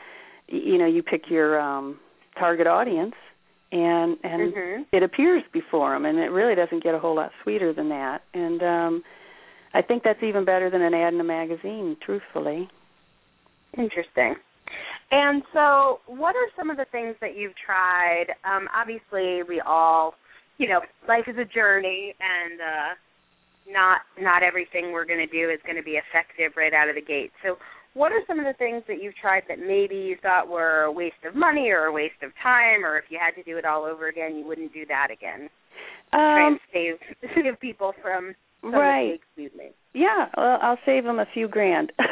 you 0.49 0.79
know, 0.79 0.87
you 0.87 1.03
pick 1.03 1.31
your 1.31 1.61
um 1.61 1.99
target 2.39 2.67
audience, 2.67 3.15
and 3.71 4.17
and 4.23 4.53
mm-hmm. 4.53 4.83
it 4.93 5.03
appears 5.03 5.43
before 5.53 5.95
them, 5.95 6.05
and 6.05 6.19
it 6.19 6.31
really 6.31 6.55
doesn't 6.55 6.83
get 6.83 6.95
a 6.95 6.99
whole 6.99 7.17
lot 7.17 7.31
sweeter 7.43 7.73
than 7.73 7.89
that. 7.89 8.23
And 8.35 8.63
um 8.63 9.03
I 9.75 9.83
think 9.83 10.03
that's 10.03 10.23
even 10.23 10.45
better 10.45 10.71
than 10.71 10.83
an 10.83 10.95
ad 10.95 11.15
in 11.15 11.21
a 11.21 11.25
magazine, 11.25 11.97
truthfully. 12.05 12.69
Interesting. 13.79 14.35
And 15.11 15.43
so, 15.53 16.01
what 16.07 16.37
are 16.37 16.49
some 16.57 16.71
of 16.71 16.77
the 16.77 16.87
things 16.91 17.17
that 17.21 17.37
you've 17.37 17.55
tried? 17.65 18.27
Um, 18.45 18.69
obviously, 18.75 19.43
we 19.43 19.61
all, 19.61 20.15
you 20.59 20.69
know, 20.69 20.81
life 21.09 21.25
is 21.27 21.37
a 21.39 21.45
journey, 21.45 22.15
and 22.21 22.61
uh, 22.61 22.95
not 23.69 24.01
not 24.21 24.43
everything 24.43 24.93
we're 24.93 25.05
going 25.07 25.21
to 25.21 25.27
do 25.27 25.51
is 25.51 25.59
going 25.65 25.77
to 25.77 25.83
be 25.83 25.99
effective 26.01 26.53
right 26.57 26.73
out 26.75 26.89
of 26.89 26.95
the 26.95 27.03
gate. 27.03 27.33
So, 27.45 27.57
what 27.95 28.13
are 28.13 28.21
some 28.27 28.39
of 28.39 28.47
the 28.47 28.55
things 28.55 28.83
that 28.89 29.03
you've 29.03 29.17
tried 29.17 29.43
that 29.49 29.59
maybe 29.59 29.97
you 29.97 30.17
thought 30.23 30.49
were 30.49 30.83
a 30.85 30.93
waste 30.93 31.23
of 31.29 31.35
money 31.35 31.69
or 31.71 31.85
a 31.87 31.93
waste 31.93 32.23
of 32.23 32.31
time, 32.43 32.85
or 32.85 32.97
if 32.99 33.05
you 33.11 33.19
had 33.21 33.35
to 33.41 33.43
do 33.43 33.59
it 33.59 33.65
all 33.65 33.85
over 33.85 34.09
again, 34.09 34.37
you 34.37 34.47
wouldn't 34.47 34.73
do 34.73 34.87
that 34.87 35.09
again? 35.13 35.49
Try 36.11 36.47
Um, 36.47 36.53
and 36.55 36.61
save 36.73 36.97
save 37.35 37.61
people 37.61 37.93
from 38.03 38.35
right. 38.63 39.13
mistakes 39.13 39.27
we've 39.37 39.55
made. 39.57 39.75
Yeah, 39.95 40.27
well, 40.37 40.59
I'll 40.63 40.79
save 40.87 41.05
them 41.05 41.19
a 41.19 41.27
few 41.35 41.49
grand. 41.49 41.93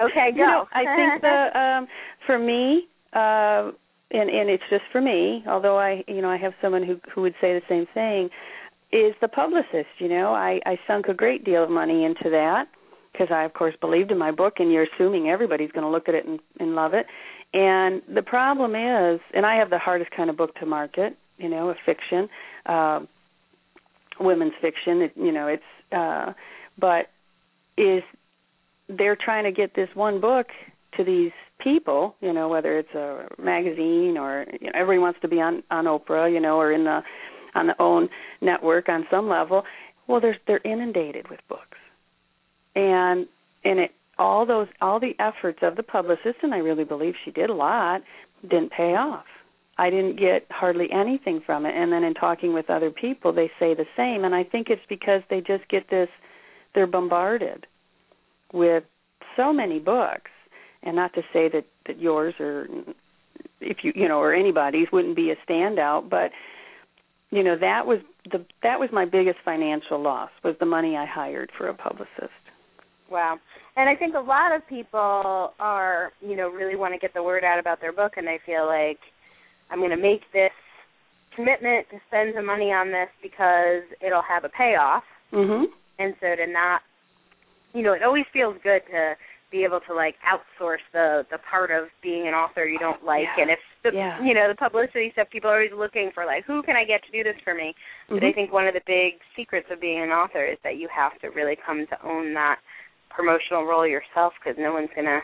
Okay, 0.00 0.30
You 0.34 0.46
know, 0.46 0.64
go. 0.64 0.68
I 0.72 0.84
think 0.96 1.22
the 1.22 1.58
um 1.60 1.88
for 2.26 2.38
me, 2.38 2.86
uh 3.14 3.72
and 4.10 4.28
and 4.28 4.50
it's 4.50 4.62
just 4.70 4.84
for 4.92 5.00
me, 5.00 5.42
although 5.48 5.78
I 5.78 6.04
you 6.06 6.20
know, 6.22 6.30
I 6.30 6.36
have 6.36 6.52
someone 6.60 6.84
who 6.84 6.96
who 7.14 7.22
would 7.22 7.34
say 7.40 7.52
the 7.54 7.62
same 7.68 7.86
thing, 7.94 8.28
is 8.92 9.14
the 9.20 9.28
publicist, 9.28 9.88
you 9.98 10.08
know. 10.08 10.34
I 10.34 10.60
I 10.66 10.78
sunk 10.86 11.08
a 11.08 11.14
great 11.14 11.44
deal 11.44 11.64
of 11.64 11.70
money 11.70 12.04
into 12.04 12.30
that 12.30 12.68
because 13.12 13.28
I 13.30 13.44
of 13.44 13.54
course 13.54 13.74
believed 13.80 14.10
in 14.10 14.18
my 14.18 14.30
book 14.30 14.54
and 14.58 14.70
you're 14.70 14.86
assuming 14.94 15.28
everybody's 15.28 15.72
going 15.72 15.84
to 15.84 15.90
look 15.90 16.08
at 16.08 16.14
it 16.14 16.26
and 16.26 16.38
and 16.60 16.74
love 16.74 16.94
it. 16.94 17.06
And 17.54 18.02
the 18.12 18.22
problem 18.22 18.74
is, 18.74 19.20
and 19.34 19.44
I 19.44 19.56
have 19.56 19.70
the 19.70 19.78
hardest 19.78 20.10
kind 20.10 20.30
of 20.30 20.36
book 20.36 20.54
to 20.56 20.66
market, 20.66 21.16
you 21.36 21.48
know, 21.48 21.70
a 21.70 21.74
fiction, 21.84 22.28
uh, 22.66 23.00
women's 24.20 24.54
fiction, 24.60 25.02
it, 25.02 25.12
you 25.16 25.32
know, 25.32 25.48
it's 25.48 25.62
uh 25.92 26.32
but 26.78 27.06
is 27.76 28.02
they're 28.88 29.16
trying 29.16 29.44
to 29.44 29.52
get 29.52 29.74
this 29.74 29.88
one 29.94 30.20
book 30.20 30.48
to 30.96 31.04
these 31.04 31.32
people, 31.60 32.14
you 32.20 32.32
know, 32.32 32.48
whether 32.48 32.78
it's 32.78 32.94
a 32.94 33.28
magazine 33.40 34.16
or 34.18 34.46
you 34.60 34.66
know, 34.66 34.72
everyone 34.74 35.02
wants 35.02 35.20
to 35.22 35.28
be 35.28 35.40
on 35.40 35.62
on 35.70 35.84
Oprah, 35.84 36.32
you 36.32 36.40
know, 36.40 36.56
or 36.56 36.72
in 36.72 36.84
the 36.84 37.02
on 37.54 37.66
the 37.66 37.80
own 37.80 38.08
network 38.40 38.88
on 38.88 39.06
some 39.10 39.28
level. 39.28 39.64
Well, 40.06 40.20
they're 40.20 40.38
they're 40.46 40.60
inundated 40.64 41.28
with 41.28 41.40
books, 41.48 41.78
and 42.74 43.26
and 43.64 43.78
it 43.78 43.92
all 44.18 44.46
those 44.46 44.68
all 44.80 45.00
the 45.00 45.14
efforts 45.18 45.60
of 45.62 45.76
the 45.76 45.82
publicist, 45.82 46.38
and 46.42 46.54
I 46.54 46.58
really 46.58 46.84
believe 46.84 47.14
she 47.24 47.30
did 47.30 47.50
a 47.50 47.54
lot, 47.54 48.02
didn't 48.42 48.72
pay 48.72 48.94
off. 48.94 49.24
I 49.78 49.90
didn't 49.90 50.18
get 50.18 50.46
hardly 50.50 50.90
anything 50.92 51.40
from 51.44 51.64
it. 51.64 51.74
And 51.74 51.92
then 51.92 52.04
in 52.04 52.14
talking 52.14 52.52
with 52.52 52.68
other 52.68 52.90
people, 52.90 53.32
they 53.32 53.50
say 53.58 53.74
the 53.74 53.86
same. 53.96 54.24
And 54.24 54.34
I 54.34 54.44
think 54.44 54.68
it's 54.68 54.82
because 54.88 55.22
they 55.30 55.40
just 55.40 55.66
get 55.68 55.88
this, 55.88 56.08
they're 56.74 56.86
bombarded 56.86 57.66
with 58.52 58.84
so 59.36 59.52
many 59.52 59.78
books. 59.78 60.30
And 60.82 60.96
not 60.96 61.14
to 61.14 61.22
say 61.32 61.48
that 61.48 61.64
that 61.86 62.00
yours 62.00 62.34
or 62.40 62.66
if 63.60 63.78
you 63.82 63.92
you 63.94 64.08
know 64.08 64.18
or 64.18 64.34
anybody's 64.34 64.88
wouldn't 64.92 65.14
be 65.14 65.30
a 65.30 65.36
standout, 65.48 66.10
but 66.10 66.32
you 67.32 67.42
know 67.42 67.56
that 67.58 67.86
was 67.86 67.98
the 68.30 68.44
that 68.62 68.78
was 68.78 68.90
my 68.92 69.06
biggest 69.06 69.38
financial 69.44 70.00
loss 70.00 70.30
was 70.44 70.54
the 70.60 70.66
money 70.66 70.96
I 70.96 71.06
hired 71.06 71.50
for 71.58 71.66
a 71.66 71.74
publicist. 71.74 72.30
Wow. 73.10 73.38
And 73.76 73.88
I 73.88 73.96
think 73.96 74.14
a 74.14 74.20
lot 74.20 74.54
of 74.54 74.66
people 74.68 75.52
are, 75.58 76.12
you 76.20 76.36
know, 76.36 76.48
really 76.48 76.76
want 76.76 76.94
to 76.94 76.98
get 76.98 77.14
the 77.14 77.22
word 77.22 77.42
out 77.42 77.58
about 77.58 77.80
their 77.80 77.92
book 77.92 78.12
and 78.16 78.26
they 78.26 78.38
feel 78.44 78.66
like 78.66 78.98
I'm 79.70 79.80
going 79.80 79.90
to 79.90 79.96
make 79.96 80.20
this 80.32 80.52
commitment 81.34 81.88
to 81.90 81.96
spend 82.08 82.34
some 82.36 82.46
money 82.46 82.70
on 82.70 82.88
this 82.88 83.08
because 83.22 83.82
it'll 84.04 84.22
have 84.22 84.44
a 84.44 84.50
payoff. 84.50 85.04
Mhm. 85.32 85.64
And 85.98 86.14
so 86.20 86.36
to 86.36 86.46
not 86.46 86.82
you 87.74 87.82
know, 87.82 87.94
it 87.94 88.02
always 88.02 88.26
feels 88.32 88.56
good 88.62 88.82
to 88.90 89.14
be 89.52 89.62
able 89.64 89.80
to 89.86 89.94
like 89.94 90.16
outsource 90.24 90.82
the 90.92 91.22
the 91.30 91.38
part 91.48 91.70
of 91.70 91.84
being 92.02 92.26
an 92.26 92.34
author 92.34 92.64
you 92.64 92.78
don't 92.78 93.04
like 93.04 93.28
yeah. 93.36 93.42
and 93.42 93.50
if 93.50 93.58
the 93.84 93.90
yeah. 93.92 94.16
you 94.24 94.32
know 94.32 94.48
the 94.48 94.56
publicity 94.56 95.10
stuff 95.12 95.28
people 95.30 95.50
are 95.50 95.60
always 95.60 95.70
looking 95.76 96.10
for 96.14 96.24
like 96.24 96.44
who 96.46 96.62
can 96.62 96.74
i 96.74 96.84
get 96.84 97.04
to 97.04 97.12
do 97.12 97.22
this 97.22 97.38
for 97.44 97.54
me 97.54 97.74
mm-hmm. 98.08 98.16
but 98.16 98.24
i 98.24 98.32
think 98.32 98.52
one 98.52 98.66
of 98.66 98.74
the 98.74 98.80
big 98.86 99.20
secrets 99.36 99.68
of 99.70 99.80
being 99.80 100.00
an 100.00 100.08
author 100.08 100.44
is 100.44 100.58
that 100.64 100.76
you 100.76 100.88
have 100.88 101.12
to 101.20 101.28
really 101.28 101.56
come 101.64 101.86
to 101.86 101.96
own 102.08 102.32
that 102.34 102.56
promotional 103.10 103.64
role 103.64 103.86
yourself 103.86 104.32
because 104.40 104.56
no 104.58 104.72
one's 104.72 104.90
gonna 104.96 105.20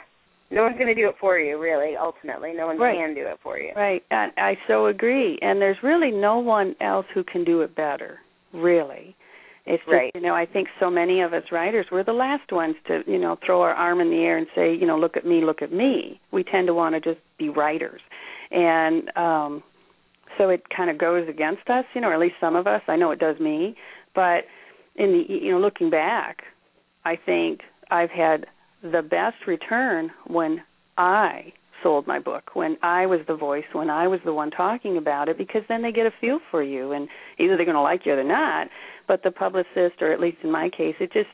no 0.51 0.63
one's 0.63 0.77
going 0.79 0.89
to 0.89 0.95
do 0.95 1.09
it 1.09 1.15
for 1.21 1.39
you 1.39 1.59
really 1.59 1.97
ultimately 1.97 2.53
no 2.53 2.67
one 2.67 2.79
right. 2.79 2.97
can 2.97 3.15
do 3.15 3.27
it 3.27 3.39
for 3.43 3.59
you 3.59 3.73
right 3.75 4.03
and 4.11 4.33
i 4.37 4.55
so 4.69 4.87
agree 4.87 5.39
and 5.41 5.61
there's 5.61 5.79
really 5.83 6.11
no 6.11 6.39
one 6.39 6.75
else 6.81 7.07
who 7.15 7.25
can 7.25 7.45
do 7.45 7.63
it 7.63 7.75
better 7.75 8.19
really 8.53 9.17
it's 9.69 9.83
just, 9.85 9.93
right. 9.93 10.13
you 10.15 10.21
know, 10.21 10.35
I 10.35 10.47
think 10.47 10.69
so 10.81 10.91
many 10.91 11.21
of 11.21 11.33
us 11.33 11.45
writers 11.53 11.87
we're 11.93 12.05
the 12.05 12.13
last 12.13 12.51
ones 12.51 12.77
to, 12.87 13.03
you 13.07 13.19
know, 13.19 13.39
throw 13.45 13.61
our 13.63 13.75
arm 13.75 14.01
in 14.01 14.11
the 14.11 14.17
air 14.17 14.39
and 14.39 14.47
say, 14.55 14.75
you 14.75 14.87
know, 14.87 14.99
look 14.99 15.17
at 15.17 15.27
me, 15.27 15.45
look 15.45 15.63
at 15.63 15.73
me. 15.73 16.21
We 16.33 16.43
tend 16.43 16.67
to 16.69 16.75
want 16.75 16.95
to 16.95 17.01
just 17.01 17.21
be 17.39 17.49
writers. 17.49 18.01
And 18.51 19.17
um 19.17 19.63
so 20.37 20.49
it 20.51 20.63
kind 20.75 20.89
of 20.91 20.99
goes 20.99 21.29
against 21.29 21.69
us, 21.69 21.85
you 21.95 22.01
know, 22.01 22.09
or 22.09 22.15
at 22.15 22.21
least 22.21 22.37
some 22.41 22.57
of 22.57 22.67
us. 22.67 22.83
I 22.89 22.97
know 22.97 23.11
it 23.11 23.19
does 23.19 23.39
me, 23.41 23.77
but 24.15 24.45
in 24.97 25.13
the 25.13 25.25
you 25.29 25.53
know, 25.53 25.61
looking 25.61 25.91
back, 25.91 26.45
I 27.05 27.17
think 27.17 27.61
I've 27.91 28.11
had 28.11 28.47
the 28.83 29.03
best 29.03 29.47
return 29.47 30.11
when 30.27 30.63
I 30.97 31.53
sold 31.83 32.07
my 32.07 32.19
book 32.19 32.51
when 32.55 32.77
I 32.83 33.07
was 33.07 33.21
the 33.27 33.37
voice, 33.37 33.65
when 33.73 33.91
I 33.91 34.09
was 34.09 34.21
the 34.25 34.33
one 34.33 34.51
talking 34.51 34.97
about 34.97 35.29
it, 35.29 35.39
because 35.39 35.63
then 35.69 35.83
they 35.83 35.93
get 35.93 36.07
a 36.07 36.13
feel 36.21 36.41
for 36.51 36.63
you, 36.63 36.93
and 36.93 37.09
either 37.39 37.57
they're 37.57 37.65
going 37.65 37.77
to 37.77 37.81
like 37.81 38.05
you 38.05 38.13
or 38.13 38.17
they're 38.17 38.25
not. 38.25 38.69
But 39.09 39.23
the 39.23 39.31
publicist, 39.31 40.01
or 40.01 40.13
at 40.13 40.21
least 40.21 40.39
in 40.45 40.53
my 40.53 40.71
case, 40.71 40.95
it 41.01 41.13
just 41.13 41.29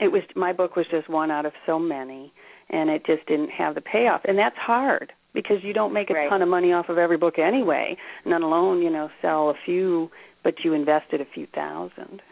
it 0.00 0.08
was 0.08 0.22
my 0.34 0.52
book 0.52 0.76
was 0.76 0.86
just 0.90 1.08
one 1.08 1.30
out 1.30 1.46
of 1.46 1.52
so 1.66 1.78
many, 1.78 2.32
and 2.70 2.88
it 2.90 3.04
just 3.06 3.26
didn't 3.26 3.50
have 3.50 3.74
the 3.74 3.82
payoff, 3.82 4.22
and 4.24 4.38
that's 4.38 4.56
hard 4.56 5.12
because 5.34 5.58
you 5.62 5.72
don't 5.72 5.92
make 5.92 6.10
a 6.10 6.14
right. 6.14 6.28
ton 6.28 6.42
of 6.42 6.48
money 6.48 6.72
off 6.72 6.88
of 6.88 6.98
every 6.98 7.16
book 7.16 7.38
anyway, 7.38 7.96
none 8.24 8.42
alone 8.42 8.82
you 8.82 8.90
know 8.90 9.08
sell 9.22 9.50
a 9.50 9.54
few, 9.64 10.10
but 10.42 10.54
you 10.64 10.72
invested 10.72 11.20
a 11.20 11.26
few 11.34 11.46
thousand. 11.54 12.22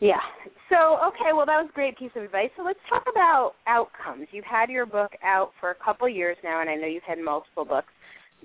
Yeah. 0.00 0.20
So, 0.68 0.98
okay, 1.08 1.32
well, 1.32 1.46
that 1.46 1.62
was 1.62 1.68
a 1.70 1.74
great 1.74 1.96
piece 1.98 2.10
of 2.16 2.22
advice. 2.22 2.50
So 2.56 2.62
let's 2.62 2.78
talk 2.88 3.04
about 3.10 3.52
outcomes. 3.66 4.26
You've 4.30 4.44
had 4.44 4.68
your 4.68 4.84
book 4.84 5.12
out 5.24 5.52
for 5.60 5.70
a 5.70 5.74
couple 5.74 6.08
years 6.08 6.36
now, 6.42 6.60
and 6.60 6.68
I 6.68 6.74
know 6.74 6.86
you've 6.86 7.04
had 7.04 7.18
multiple 7.18 7.64
books. 7.64 7.92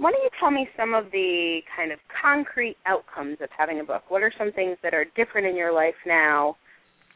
Why 0.02 0.12
don't 0.12 0.24
you 0.24 0.32
tell 0.40 0.50
me 0.50 0.68
some 0.76 0.96
of 0.96 1.12
the 1.12 1.60
kind 1.78 1.92
of 1.92 2.00
concrete 2.20 2.76
outcomes 2.88 3.38
of 3.40 3.50
having 3.56 3.82
a 3.82 3.84
book? 3.84 4.02
What 4.10 4.24
are 4.24 4.34
some 4.36 4.52
things 4.52 4.78
that 4.82 4.96
are 4.96 5.06
different 5.16 5.46
in 5.46 5.56
your 5.56 5.72
life 5.72 5.94
now 6.08 6.58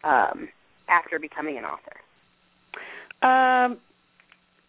um, 0.03 0.47
after 0.87 1.17
becoming 1.17 1.57
an 1.57 1.63
author? 1.63 1.97
Um, 3.25 3.79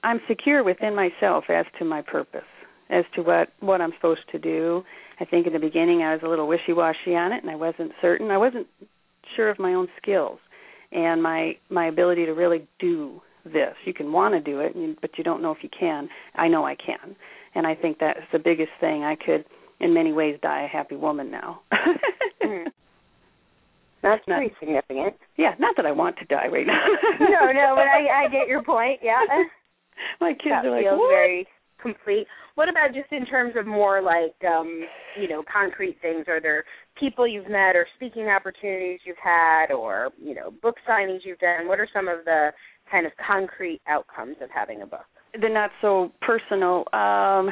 I'm 0.03 0.21
secure 0.27 0.65
within 0.65 0.97
myself 0.97 1.45
as 1.51 1.67
to 1.79 1.85
my 1.85 2.01
purpose, 2.01 2.49
as 2.89 3.05
to 3.17 3.23
what 3.23 3.49
what 3.61 3.83
I'm 3.83 3.93
supposed 3.97 4.27
to 4.33 4.39
do. 4.39 4.83
I 5.21 5.27
think 5.27 5.47
in 5.47 5.53
the 5.53 5.59
beginning 5.59 6.01
I 6.01 6.15
was 6.15 6.23
a 6.25 6.29
little 6.29 6.49
wishy-washy 6.49 7.15
on 7.15 7.33
it, 7.33 7.43
and 7.43 7.51
I 7.51 7.57
wasn't 7.57 7.93
certain. 8.01 8.31
I 8.31 8.39
wasn't 8.39 8.67
sure 9.37 9.51
of 9.51 9.59
my 9.59 9.75
own 9.75 9.89
skills 10.01 10.39
and 10.91 11.23
my 11.23 11.53
my 11.69 11.89
ability 11.89 12.25
to 12.25 12.33
really 12.33 12.67
do 12.79 13.21
this. 13.45 13.75
You 13.85 13.93
can 13.93 14.11
want 14.11 14.35
to 14.35 14.41
do 14.41 14.61
it, 14.61 14.75
but 15.03 15.11
you 15.19 15.25
don't 15.25 15.43
know 15.43 15.53
if 15.53 15.59
you 15.63 15.69
can. 15.79 16.09
I 16.35 16.49
know 16.49 16.65
I 16.65 16.77
can, 16.77 17.15
and 17.57 17.67
I 17.67 17.75
think 17.75 17.99
that's 17.99 18.21
the 18.33 18.39
biggest 18.39 18.71
thing. 18.81 19.03
I 19.03 19.17
could, 19.17 19.45
in 19.81 19.95
many 19.95 20.13
ways, 20.13 20.39
die 20.43 20.65
a 20.65 20.69
happy 20.69 20.95
woman 20.95 21.31
now. 21.31 21.63
mm. 22.45 22.67
That's 24.03 24.23
not, 24.29 24.37
pretty 24.37 24.55
significant. 24.61 25.15
Yeah, 25.37 25.55
not 25.59 25.75
that 25.77 25.87
I 25.87 25.91
want 25.91 26.17
to 26.19 26.27
die 26.27 26.47
right 26.47 26.67
now. 26.67 26.85
no, 27.19 27.51
no, 27.51 27.75
but 27.75 27.89
I 27.89 28.27
I 28.27 28.29
get 28.31 28.47
your 28.47 28.63
point. 28.63 29.01
Yeah. 29.03 29.19
My 30.21 30.33
kids 30.33 30.53
that 30.53 30.67
are 30.67 30.71
like, 30.71 30.85
feels 30.85 30.99
what? 30.99 31.11
very 31.11 31.49
complete. 31.81 32.27
What 32.55 32.69
about 32.69 32.93
just 32.95 33.11
in 33.11 33.27
terms 33.27 33.55
of 33.59 33.67
more 33.67 34.03
like 34.03 34.37
um, 34.47 34.85
you 35.19 35.29
know, 35.29 35.43
concrete 35.51 35.97
things? 36.03 36.27
Are 36.29 36.41
there 36.41 36.65
people 37.01 37.27
you've 37.27 37.49
met 37.49 37.75
or 37.75 37.87
speaking 37.97 38.29
opportunities 38.29 39.01
you've 39.05 39.17
had 39.23 39.73
or, 39.73 40.11
you 40.23 40.35
know, 40.35 40.53
book 40.63 40.77
signings 40.89 41.21
you've 41.25 41.39
done? 41.39 41.67
What 41.67 41.81
are 41.81 41.89
some 41.93 42.07
of 42.07 42.25
the 42.25 42.51
kind 42.91 43.07
of 43.07 43.13
concrete 43.27 43.81
outcomes 43.89 44.37
of 44.43 44.51
having 44.55 44.83
a 44.83 44.87
book? 44.87 45.07
They're 45.39 45.53
not 45.53 45.71
so 45.81 46.13
personal. 46.21 46.85
Um 46.93 47.51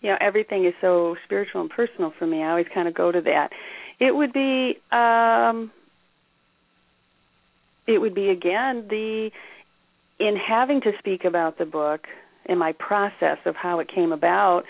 you 0.00 0.10
know, 0.10 0.16
everything 0.20 0.64
is 0.64 0.74
so 0.80 1.14
spiritual 1.24 1.60
and 1.60 1.70
personal 1.70 2.12
for 2.18 2.26
me. 2.26 2.42
I 2.42 2.50
always 2.50 2.66
kind 2.74 2.88
of 2.88 2.94
go 2.94 3.12
to 3.12 3.20
that. 3.20 3.50
It 4.00 4.14
would 4.14 4.32
be 4.32 4.78
um 4.90 5.70
it 7.86 7.98
would 7.98 8.14
be 8.14 8.30
again 8.30 8.86
the 8.88 9.30
in 10.18 10.36
having 10.36 10.80
to 10.82 10.92
speak 10.98 11.24
about 11.24 11.58
the 11.58 11.64
book 11.64 12.06
and 12.46 12.58
my 12.58 12.72
process 12.72 13.38
of 13.44 13.56
how 13.56 13.78
it 13.80 13.88
came 13.92 14.12
about 14.12 14.64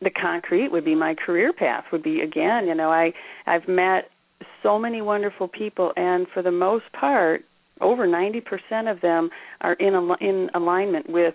the 0.00 0.10
concrete 0.10 0.70
would 0.70 0.84
be 0.84 0.94
my 0.94 1.14
career 1.14 1.52
path 1.52 1.84
would 1.92 2.02
be 2.02 2.20
again 2.20 2.66
you 2.66 2.74
know 2.74 2.90
i 2.90 3.12
i've 3.46 3.68
met 3.68 4.10
so 4.62 4.78
many 4.78 5.00
wonderful 5.02 5.46
people 5.48 5.92
and 5.96 6.26
for 6.32 6.42
the 6.42 6.50
most 6.50 6.84
part 6.92 7.44
over 7.82 8.06
90% 8.06 8.90
of 8.90 9.00
them 9.00 9.30
are 9.60 9.74
in 9.74 9.94
al- 9.94 10.16
in 10.20 10.50
alignment 10.54 11.10
with 11.10 11.34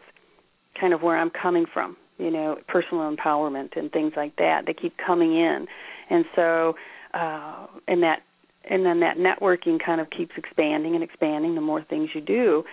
kind 0.80 0.94
of 0.94 1.02
where 1.02 1.18
I'm 1.18 1.32
coming 1.32 1.66
from 1.72 1.98
you 2.18 2.32
know 2.32 2.58
personal 2.68 3.14
empowerment 3.14 3.78
and 3.78 3.92
things 3.92 4.14
like 4.16 4.36
that. 4.38 4.64
They 4.66 4.74
keep 4.74 4.96
coming 4.98 5.34
in. 5.34 5.68
And 6.10 6.26
so 6.36 6.76
uh 7.14 7.68
and 7.88 8.02
that 8.04 8.20
and 8.70 8.86
then 8.86 9.00
that 9.00 9.18
networking 9.18 9.78
kind 9.84 10.02
of 10.02 10.10
keeps 10.10 10.32
expanding 10.38 10.96
and 10.96 11.04
expanding 11.04 11.56
the 11.56 11.62
more 11.62 11.84
things 11.84 12.10
you 12.14 12.22
do. 12.22 12.64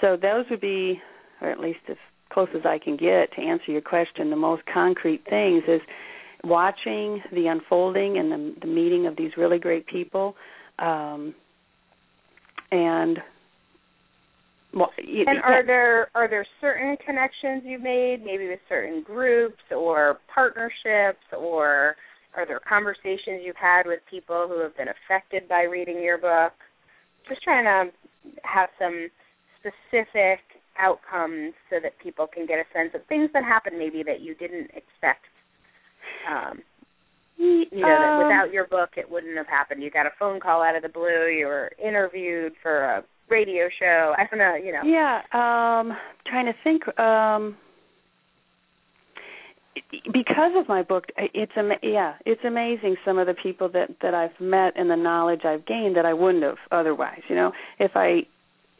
So 0.00 0.16
those 0.20 0.46
would 0.50 0.60
be 0.60 1.00
or 1.40 1.50
at 1.50 1.60
least 1.60 1.80
as 1.88 1.96
close 2.32 2.48
as 2.54 2.62
I 2.64 2.78
can 2.78 2.96
get 2.96 3.32
to 3.36 3.40
answer 3.40 3.70
your 3.70 3.80
question, 3.80 4.30
the 4.30 4.36
most 4.36 4.62
concrete 4.72 5.24
things 5.28 5.62
is 5.68 5.80
watching 6.42 7.22
the 7.32 7.46
unfolding 7.46 8.18
and 8.18 8.30
the, 8.30 8.60
the 8.62 8.66
meeting 8.66 9.06
of 9.06 9.16
these 9.16 9.30
really 9.36 9.58
great 9.58 9.86
people, 9.86 10.34
um, 10.78 11.34
and 12.70 13.18
well, 14.74 14.90
you, 14.98 15.24
and 15.26 15.38
are 15.42 15.64
there 15.64 16.08
are 16.14 16.28
there 16.28 16.46
certain 16.60 16.96
connections 17.04 17.62
you've 17.64 17.82
made, 17.82 18.24
maybe 18.24 18.48
with 18.48 18.58
certain 18.68 19.02
groups 19.02 19.62
or 19.70 20.18
partnerships, 20.32 21.22
or 21.36 21.94
are 22.36 22.46
there 22.46 22.60
conversations 22.68 23.42
you've 23.44 23.56
had 23.56 23.86
with 23.86 24.00
people 24.10 24.46
who 24.48 24.60
have 24.60 24.76
been 24.76 24.88
affected 24.88 25.48
by 25.48 25.62
reading 25.62 26.02
your 26.02 26.18
book? 26.18 26.52
Just 27.28 27.42
trying 27.42 27.64
to 27.64 27.92
have 28.42 28.68
some 28.78 29.08
specific 29.60 30.40
outcomes 30.78 31.54
so 31.70 31.76
that 31.80 31.92
people 32.02 32.26
can 32.26 32.46
get 32.46 32.58
a 32.58 32.64
sense 32.74 32.90
of 32.94 33.06
things 33.06 33.30
that 33.32 33.44
happen 33.44 33.78
maybe 33.78 34.02
that 34.02 34.20
you 34.20 34.34
didn't 34.34 34.70
expect. 34.74 35.30
Um, 36.28 36.62
you 37.38 37.66
know, 37.72 37.88
that 37.88 38.18
um, 38.18 38.24
without 38.24 38.52
your 38.52 38.66
book 38.66 38.90
it 38.96 39.10
wouldn't 39.10 39.36
have 39.36 39.46
happened. 39.46 39.82
You 39.82 39.90
got 39.90 40.06
a 40.06 40.12
phone 40.18 40.40
call 40.40 40.62
out 40.62 40.76
of 40.76 40.82
the 40.82 40.88
blue, 40.88 41.28
you 41.28 41.46
were 41.46 41.72
interviewed 41.84 42.52
for 42.62 42.84
a 42.84 43.04
radio 43.28 43.68
show. 43.78 44.14
I 44.16 44.26
don't 44.30 44.38
know, 44.38 44.54
you 44.54 44.72
know. 44.72 44.82
Yeah, 44.84 45.20
um 45.32 45.96
trying 46.26 46.46
to 46.46 46.54
think 46.62 46.86
um 46.98 47.56
because 50.12 50.52
of 50.56 50.68
my 50.68 50.82
book 50.82 51.04
it's 51.16 51.52
ama- 51.56 51.78
yeah 51.82 52.14
it's 52.24 52.40
amazing 52.44 52.96
some 53.04 53.18
of 53.18 53.26
the 53.26 53.34
people 53.34 53.68
that 53.70 53.90
that 54.02 54.14
I've 54.14 54.38
met 54.40 54.74
and 54.76 54.90
the 54.90 54.96
knowledge 54.96 55.40
I've 55.44 55.66
gained 55.66 55.96
that 55.96 56.06
I 56.06 56.12
wouldn't 56.12 56.44
have 56.44 56.58
otherwise 56.70 57.20
you 57.28 57.34
know 57.34 57.52
if 57.78 57.92
I 57.94 58.22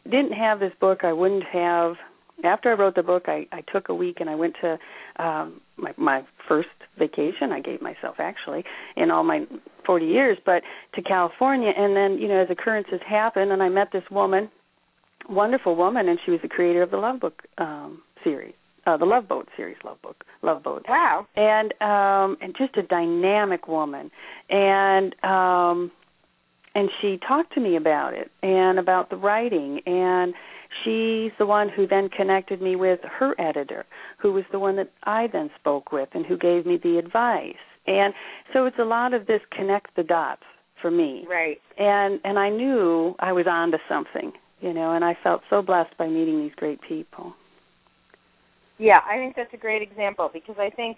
didn't 0.05 0.33
have 0.33 0.59
this 0.59 0.71
book 0.79 0.99
I 1.03 1.11
wouldn't 1.11 1.43
have 1.51 1.95
after 2.43 2.71
I 2.71 2.73
wrote 2.73 2.95
the 2.95 3.03
book 3.03 3.23
I 3.27 3.47
I 3.51 3.61
took 3.71 3.89
a 3.89 3.93
week 3.93 4.17
and 4.19 4.29
I 4.29 4.35
went 4.35 4.55
to 4.61 4.77
um 5.23 5.61
my 5.77 5.93
my 5.97 6.23
first 6.47 6.69
vacation 6.97 7.51
I 7.51 7.61
gave 7.61 7.81
myself 7.81 8.15
actually 8.19 8.63
in 8.95 9.11
all 9.11 9.23
my 9.23 9.45
40 9.85 10.05
years 10.05 10.37
but 10.45 10.63
to 10.95 11.01
California 11.01 11.71
and 11.75 11.95
then 11.95 12.17
you 12.19 12.27
know 12.27 12.41
as 12.41 12.49
occurrences 12.49 13.01
happen 13.07 13.51
and 13.51 13.61
I 13.61 13.69
met 13.69 13.89
this 13.91 14.03
woman 14.11 14.49
wonderful 15.29 15.75
woman 15.75 16.07
and 16.07 16.19
she 16.23 16.31
was 16.31 16.41
the 16.41 16.47
creator 16.47 16.81
of 16.81 16.91
the 16.91 16.97
love 16.97 17.19
book 17.19 17.43
um 17.57 18.01
series 18.23 18.53
uh, 18.87 18.97
the 18.97 19.05
Love 19.05 19.27
Boat 19.27 19.47
series, 19.57 19.77
Love 19.83 20.01
Book, 20.01 20.23
Love 20.43 20.63
Boat. 20.63 20.85
Wow. 20.87 21.25
And 21.35 21.73
um 21.81 22.37
and 22.41 22.55
just 22.57 22.77
a 22.77 22.83
dynamic 22.83 23.67
woman. 23.67 24.11
And 24.49 25.15
um 25.23 25.91
and 26.75 26.89
she 27.01 27.17
talked 27.25 27.53
to 27.53 27.61
me 27.61 27.77
about 27.77 28.13
it 28.13 28.29
and 28.43 28.77
about 28.77 29.09
the 29.09 29.15
writing 29.15 29.79
and 29.85 30.33
she's 30.83 31.31
the 31.37 31.45
one 31.45 31.69
who 31.69 31.87
then 31.87 32.09
connected 32.09 32.61
me 32.61 32.75
with 32.75 32.99
her 33.03 33.39
editor, 33.39 33.85
who 34.21 34.33
was 34.33 34.43
the 34.51 34.59
one 34.59 34.75
that 34.77 34.91
I 35.03 35.27
then 35.31 35.49
spoke 35.59 35.91
with 35.91 36.09
and 36.13 36.25
who 36.25 36.37
gave 36.37 36.65
me 36.65 36.77
the 36.81 36.97
advice. 36.97 37.55
And 37.87 38.13
so 38.53 38.65
it's 38.65 38.79
a 38.79 38.85
lot 38.85 39.13
of 39.13 39.27
this 39.27 39.41
connect 39.51 39.95
the 39.95 40.03
dots 40.03 40.41
for 40.81 40.91
me. 40.91 41.25
Right. 41.29 41.57
And 41.77 42.19
and 42.23 42.39
I 42.39 42.49
knew 42.49 43.15
I 43.19 43.31
was 43.31 43.45
onto 43.47 43.77
something, 43.87 44.31
you 44.61 44.73
know, 44.73 44.93
and 44.93 45.05
I 45.05 45.17
felt 45.23 45.41
so 45.49 45.61
blessed 45.61 45.97
by 45.97 46.07
meeting 46.07 46.39
these 46.39 46.55
great 46.55 46.79
people. 46.81 47.33
Yeah, 48.77 48.99
I 49.09 49.17
think 49.17 49.35
that's 49.35 49.53
a 49.53 49.57
great 49.57 49.81
example 49.81 50.29
because 50.33 50.55
I 50.59 50.69
think 50.69 50.97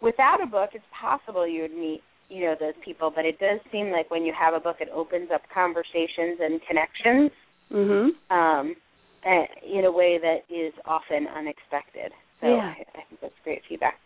without 0.00 0.42
a 0.42 0.46
book, 0.46 0.70
it's 0.74 0.84
possible 0.98 1.46
you 1.46 1.62
would 1.62 1.74
meet 1.74 2.02
you 2.28 2.44
know 2.44 2.54
those 2.58 2.74
people, 2.84 3.12
but 3.14 3.24
it 3.24 3.38
does 3.40 3.58
seem 3.72 3.90
like 3.90 4.10
when 4.10 4.24
you 4.24 4.32
have 4.38 4.54
a 4.54 4.60
book, 4.60 4.76
it 4.80 4.88
opens 4.94 5.30
up 5.34 5.42
conversations 5.52 6.38
and 6.40 6.60
connections. 6.62 7.30
Mhm. 7.72 8.14
Um, 8.30 8.76
Uh, 9.24 9.44
in 9.78 9.84
a 9.84 9.92
way 9.92 10.18
that 10.18 10.48
is 10.48 10.72
often 10.86 11.26
unexpected. 11.36 12.10
So 12.40 12.46
yeah. 12.46 12.72
I, 12.72 12.84
I 12.98 13.02
think 13.06 13.20
that's 13.20 13.34
great 13.44 13.60
feedback. 13.68 13.98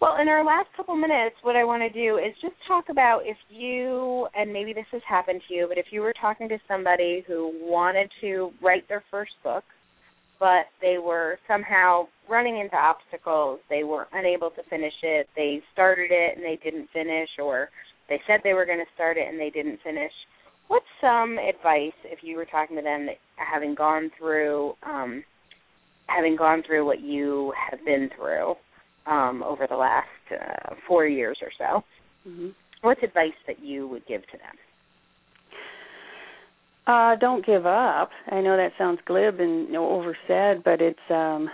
Well, 0.00 0.16
in 0.20 0.28
our 0.28 0.44
last 0.44 0.68
couple 0.76 0.94
minutes, 0.96 1.36
what 1.42 1.56
I 1.56 1.64
want 1.64 1.82
to 1.82 1.90
do 1.90 2.18
is 2.18 2.32
just 2.40 2.54
talk 2.68 2.84
about 2.88 3.22
if 3.24 3.36
you, 3.50 4.28
and 4.34 4.52
maybe 4.52 4.72
this 4.72 4.86
has 4.92 5.02
happened 5.08 5.42
to 5.48 5.54
you, 5.54 5.66
but 5.68 5.76
if 5.76 5.86
you 5.90 6.00
were 6.00 6.14
talking 6.20 6.48
to 6.50 6.58
somebody 6.68 7.24
who 7.26 7.52
wanted 7.62 8.10
to 8.20 8.50
write 8.62 8.88
their 8.88 9.02
first 9.10 9.32
book, 9.42 9.64
but 10.38 10.66
they 10.80 10.98
were 10.98 11.38
somehow 11.46 12.06
running 12.28 12.58
into 12.58 12.76
obstacles. 12.76 13.60
They 13.70 13.84
were 13.84 14.08
unable 14.12 14.50
to 14.50 14.62
finish 14.68 14.94
it. 15.02 15.28
They 15.36 15.62
started 15.72 16.10
it 16.10 16.36
and 16.36 16.44
they 16.44 16.58
didn't 16.62 16.88
finish, 16.92 17.28
or 17.40 17.70
they 18.08 18.20
said 18.26 18.40
they 18.42 18.54
were 18.54 18.66
going 18.66 18.78
to 18.78 18.94
start 18.94 19.16
it 19.16 19.28
and 19.28 19.38
they 19.38 19.50
didn't 19.50 19.78
finish. 19.84 20.12
What's 20.72 20.86
some 21.02 21.36
advice 21.36 21.92
if 22.02 22.20
you 22.22 22.38
were 22.38 22.46
talking 22.46 22.76
to 22.76 22.82
them 22.82 23.04
that 23.04 23.16
having 23.36 23.74
gone 23.74 24.10
through 24.18 24.72
um, 24.82 25.22
having 26.06 26.34
gone 26.34 26.62
through 26.66 26.86
what 26.86 27.02
you 27.02 27.52
have 27.70 27.84
been 27.84 28.08
through 28.16 28.54
um, 29.06 29.42
over 29.42 29.66
the 29.68 29.76
last 29.76 30.06
uh, 30.30 30.74
four 30.88 31.04
years 31.04 31.36
or 31.42 31.50
so? 31.58 31.84
Mm-hmm. 32.26 32.48
What's 32.80 33.02
advice 33.02 33.34
that 33.46 33.62
you 33.62 33.86
would 33.86 34.06
give 34.06 34.22
to 34.22 34.38
them? 34.38 34.56
Uh, 36.86 37.16
don't 37.16 37.44
give 37.44 37.66
up. 37.66 38.08
I 38.30 38.40
know 38.40 38.56
that 38.56 38.72
sounds 38.78 39.00
glib 39.04 39.40
and 39.40 39.66
you 39.66 39.74
know, 39.74 39.90
oversaid, 39.90 40.64
but 40.64 40.80
it's 40.80 40.98
um 41.10 41.50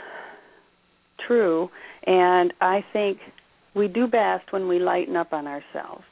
true. 1.26 1.70
And 2.06 2.54
I 2.60 2.84
think 2.92 3.18
we 3.74 3.88
do 3.88 4.06
best 4.06 4.52
when 4.52 4.68
we 4.68 4.78
lighten 4.78 5.16
up 5.16 5.32
on 5.32 5.48
ourselves. 5.48 6.04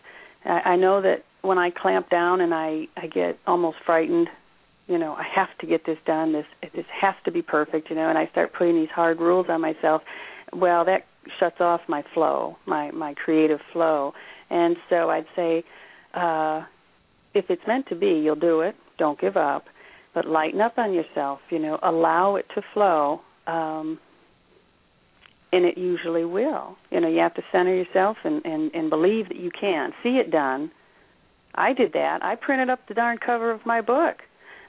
I, 0.47 0.73
I 0.73 0.77
know 0.77 1.03
that 1.03 1.25
when 1.43 1.59
I 1.59 1.71
clamp 1.71 2.11
down 2.11 2.41
and 2.41 2.55
I 2.55 2.87
I 2.97 3.07
get 3.07 3.39
almost 3.47 3.79
frightened, 3.85 4.29
you 4.87 4.99
know, 4.99 5.15
I 5.15 5.25
have 5.35 5.57
to 5.61 5.67
get 5.67 5.87
this 5.87 5.99
done. 6.07 6.33
This 6.33 6.47
this 6.75 6.87
has 7.01 7.15
to 7.25 7.31
be 7.31 7.43
perfect, 7.43 7.91
you 7.91 7.97
know, 7.97 8.09
and 8.09 8.19
I 8.19 8.27
start 8.29 8.53
putting 8.53 8.77
these 8.77 8.91
hard 8.95 9.21
rules 9.21 9.47
on 9.49 9.61
myself. 9.61 10.03
Well, 10.53 10.85
that 10.85 11.07
shuts 11.41 11.61
off 11.61 11.81
my 11.89 12.05
flow, 12.15 12.57
my 12.67 12.91
my 12.91 13.15
creative 13.15 13.61
flow. 13.73 14.13
And 14.51 14.77
so 14.89 15.11
I'd 15.11 15.27
say 15.35 15.65
uh 16.15 16.65
if 17.35 17.47
it's 17.51 17.63
meant 17.67 17.87
to 17.89 17.95
be, 17.95 18.21
you'll 18.25 18.37
do 18.37 18.61
it 18.61 18.77
don't 18.99 19.21
give 19.21 19.37
up, 19.37 19.65
but 20.15 20.27
lighten 20.27 20.61
up 20.61 20.79
on 20.79 20.93
yourself. 20.93 21.41
You 21.51 21.59
know, 21.59 21.79
allow 21.83 22.37
it 22.37 22.47
to 22.55 22.63
flow, 22.73 23.21
um, 23.47 23.99
and 25.53 25.65
it 25.65 25.79
usually 25.79 26.25
will. 26.25 26.77
You 26.91 27.01
know, 27.01 27.09
you 27.09 27.19
have 27.19 27.35
to 27.35 27.43
center 27.53 27.75
yourself 27.75 28.17
and 28.25 28.45
and 28.45 28.75
and 28.75 28.91
believe 28.91 29.29
that 29.29 29.39
you 29.39 29.51
can 29.59 29.93
see 30.03 30.19
it 30.19 30.31
done. 30.31 30.71
I 31.55 31.73
did 31.73 31.93
that. 31.95 32.23
I 32.23 32.35
printed 32.37 32.69
up 32.69 32.81
the 32.89 32.95
darn 32.95 33.19
cover 33.25 33.51
of 33.51 33.65
my 33.65 33.81
book. 33.81 34.17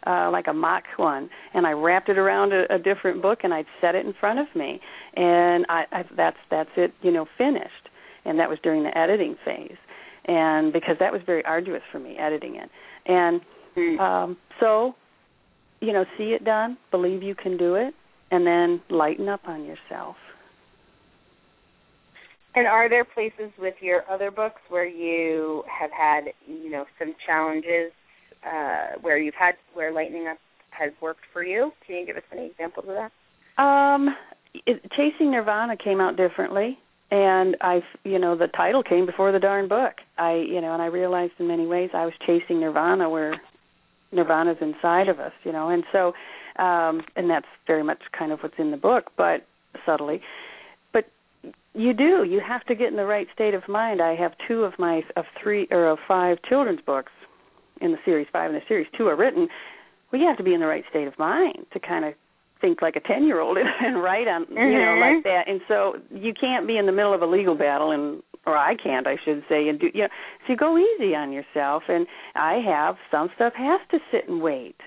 Uh, 0.06 0.32
like 0.32 0.48
a 0.48 0.54
mock 0.54 0.84
one, 0.96 1.30
and 1.54 1.68
I 1.68 1.72
wrapped 1.72 2.08
it 2.08 2.18
around 2.18 2.54
a, 2.54 2.63
a 2.74 2.80
different 2.80 3.22
book, 3.22 3.40
and 3.44 3.54
I'd 3.54 3.66
set 3.82 3.94
it 3.94 4.06
in 4.06 4.13
front 4.18 4.40
of 4.40 4.46
me, 4.56 4.80
and 5.16 5.66
I, 5.68 5.84
I 5.92 6.04
that's 6.16 6.38
that's 6.50 6.70
it, 6.78 6.94
you 7.02 7.12
know, 7.12 7.26
finished. 7.38 7.90
And 8.24 8.40
that 8.40 8.48
was 8.48 8.58
during 8.63 8.84
the 8.84 8.98
editing 8.98 9.36
phase, 9.44 9.76
and 10.24 10.72
because 10.72 10.96
that 11.02 11.12
was 11.12 11.22
very 11.26 11.44
arduous 11.44 11.82
for 11.92 12.00
me 12.00 12.16
editing 12.18 12.56
it, 12.56 12.70
and 13.06 13.42
Mm. 13.78 14.00
Um, 14.00 14.38
so, 14.60 14.96
you 15.80 15.94
know, 15.94 16.06
see 16.18 16.32
it 16.32 16.44
done, 16.44 16.78
believe 16.92 17.22
you 17.22 17.36
can 17.36 17.58
do 17.58 17.76
it, 17.76 17.94
and 18.32 18.46
then 18.46 18.82
lighten 18.90 19.30
up 19.30 19.42
on 19.48 19.63
yourself. 19.63 20.16
And 22.56 22.66
are 22.66 22.90
there 22.90 23.06
places 23.06 23.52
with 23.60 23.76
your 23.82 24.04
other 24.10 24.32
books 24.32 24.62
where 24.70 24.88
you 24.88 25.64
have 25.68 25.92
had, 25.92 26.34
you 26.48 26.72
know, 26.72 26.86
some 26.98 27.14
challenges 27.26 27.92
uh, 28.44 29.00
where 29.02 29.18
you've 29.18 29.36
had 29.36 29.56
where 29.74 29.92
lightening 29.92 30.28
up 30.28 30.38
has 30.72 30.92
worked 31.02 31.22
for 31.32 31.44
you? 31.44 31.72
Can 31.86 31.98
you 31.98 32.06
give 32.06 32.18
us 32.18 32.24
any 32.32 32.48
examples 32.48 32.88
of 32.90 32.96
that? 32.96 33.62
Um, 33.62 34.16
it, 34.66 34.82
Chasing 34.92 35.32
Nirvana 35.32 35.78
came 35.78 36.02
out 36.02 36.18
differently, 36.18 36.80
and 37.12 37.58
I, 37.62 37.82
you 38.04 38.18
know, 38.18 38.36
the 38.36 38.48
title 38.48 38.82
came 38.82 39.06
before 39.06 39.32
the 39.32 39.40
darn 39.40 39.68
book. 39.68 39.94
I, 40.18 40.36
you 40.36 40.62
know, 40.62 40.74
and 40.74 40.82
I 40.82 40.88
realized 40.88 41.34
in 41.40 41.48
many 41.48 41.68
ways 41.68 41.92
I 41.94 42.06
was 42.06 42.14
chasing 42.26 42.60
Nirvana 42.60 43.10
where 43.10 43.40
nirvana's 44.12 44.58
inside 44.62 45.10
of 45.10 45.20
us 45.20 45.34
you 45.44 45.52
know 45.52 45.70
and 45.70 45.84
so 45.92 46.14
um 46.62 47.02
and 47.16 47.30
that's 47.30 47.48
very 47.66 47.84
much 47.84 48.00
kind 48.18 48.32
of 48.32 48.40
what's 48.40 48.56
in 48.58 48.72
the 48.72 48.78
book 48.78 49.12
but 49.18 49.46
subtly 49.86 50.22
you 51.73 51.93
do 51.93 52.23
you 52.23 52.41
have 52.45 52.63
to 52.65 52.76
get 52.76 52.88
in 52.88 52.95
the 52.95 53.06
right 53.06 53.28
state 53.34 53.54
of 53.54 53.67
mind 53.67 54.02
i 54.02 54.15
have 54.15 54.34
two 54.47 54.63
of 54.63 54.73
my 54.80 55.02
of 55.15 55.26
three 55.41 55.67
or 55.71 55.88
of 55.88 55.97
five 56.08 56.38
children's 56.47 56.82
books 56.82 57.12
in 57.82 57.91
the 57.91 57.97
series 58.06 58.28
five 58.32 58.50
in 58.50 58.56
the 58.56 58.62
series 58.67 58.88
two 58.97 59.08
are 59.08 59.15
written 59.15 59.47
well 60.12 60.21
you 60.21 60.28
have 60.28 60.38
to 60.38 60.43
be 60.43 60.54
in 60.54 60.60
the 60.60 60.67
right 60.67 60.84
state 60.89 61.08
of 61.08 61.17
mind 61.19 61.65
to 61.71 61.80
kind 61.80 62.06
of 62.06 62.13
think 62.60 62.82
like 62.82 62.95
a 62.95 63.02
ten 63.02 63.26
year 63.26 63.39
old 63.39 63.58
and 63.82 64.02
write 64.02 64.28
on 64.28 64.45
mm-hmm. 64.45 64.58
you 64.58 64.80
know 64.80 64.97
like 65.00 65.23
that 65.23 65.43
and 65.47 65.62
so 65.67 65.95
you 66.10 66.34
can't 66.34 66.65
be 66.67 66.78
in 66.78 66.86
the 66.86 66.91
middle 66.91 67.13
of 67.13 67.21
a 67.21 67.28
legal 67.28 67.56
battle 67.56 67.91
and 67.91 68.21
or 68.47 68.58
I 68.58 68.76
can't, 68.82 69.06
I 69.06 69.17
should 69.23 69.43
say, 69.50 69.67
and 69.67 69.78
do 69.78 69.88
you 69.93 70.04
know, 70.04 70.08
so 70.47 70.54
you 70.54 70.58
go 70.58 70.78
easy 70.78 71.13
on 71.13 71.34
yourself. 71.34 71.84
And 71.89 72.08
I 72.34 72.62
have 72.65 72.95
some 73.12 73.30
stuff 73.36 73.54
has 73.58 73.82
to 73.91 74.00
sit 74.10 74.30
and 74.30 74.41
wait, 74.41 74.78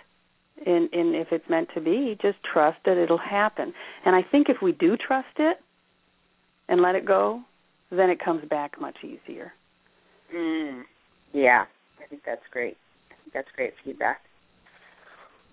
and 0.67 0.89
and 0.93 1.15
if 1.15 1.29
it's 1.31 1.49
meant 1.49 1.69
to 1.75 1.81
be, 1.81 2.17
just 2.23 2.39
trust 2.43 2.79
that 2.87 2.97
it'll 2.97 3.19
happen. 3.19 3.75
And 4.07 4.17
I 4.17 4.23
think 4.23 4.49
if 4.49 4.57
we 4.63 4.73
do 4.73 4.97
trust 4.97 5.37
it 5.39 5.59
and 6.71 6.81
let 6.81 6.95
it 6.95 7.05
go, 7.05 7.43
then 7.91 8.09
it 8.09 8.25
comes 8.25 8.49
back 8.49 8.81
much 8.81 8.97
easier. 9.05 9.53
Mm. 10.35 10.83
Yeah, 11.33 11.65
I 12.03 12.09
think 12.09 12.23
that's 12.25 12.41
great. 12.51 12.77
I 13.11 13.15
think 13.23 13.35
that's 13.35 13.49
great 13.55 13.75
feedback. 13.85 14.21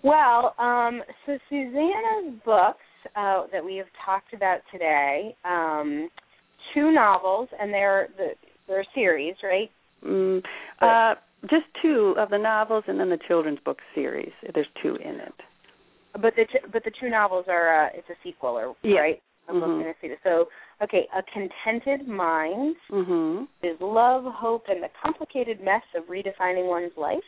Well, 0.02 0.54
um, 0.58 1.02
so 1.26 1.36
Susanna's 1.50 2.40
books 2.44 2.78
uh, 3.16 3.42
that 3.52 3.64
we 3.64 3.76
have 3.76 3.88
talked 4.06 4.32
about 4.32 4.60
today. 4.72 5.36
Um, 5.44 6.08
two 6.72 6.92
novels, 6.92 7.48
and 7.60 7.72
they're 7.72 8.08
the 8.16 8.28
they're 8.68 8.80
a 8.82 8.94
series, 8.94 9.34
right? 9.42 9.70
Mm, 10.04 10.42
uh, 10.80 11.14
just 11.42 11.64
two 11.82 12.14
of 12.16 12.30
the 12.30 12.38
novels, 12.38 12.84
and 12.86 13.00
then 13.00 13.10
the 13.10 13.18
children's 13.26 13.58
book 13.64 13.78
series. 13.94 14.32
There's 14.54 14.68
two 14.82 14.96
in 14.96 15.16
it. 15.16 15.34
But 16.12 16.34
the 16.36 16.44
but 16.72 16.84
the 16.84 16.92
two 17.00 17.08
novels 17.08 17.46
are 17.48 17.86
uh, 17.86 17.88
it's 17.94 18.08
a 18.08 18.14
sequel, 18.22 18.50
or 18.50 18.76
yeah. 18.82 19.00
right? 19.00 19.22
Mm-hmm. 19.48 20.12
So 20.24 20.46
okay, 20.82 21.08
a 21.16 21.22
contented 21.32 22.06
mind 22.06 22.76
mm-hmm. 22.90 23.44
is 23.66 23.76
love, 23.80 24.24
hope, 24.26 24.64
and 24.68 24.82
the 24.82 24.88
complicated 25.02 25.60
mess 25.62 25.82
of 25.96 26.04
redefining 26.04 26.68
one's 26.68 26.92
life, 26.96 27.18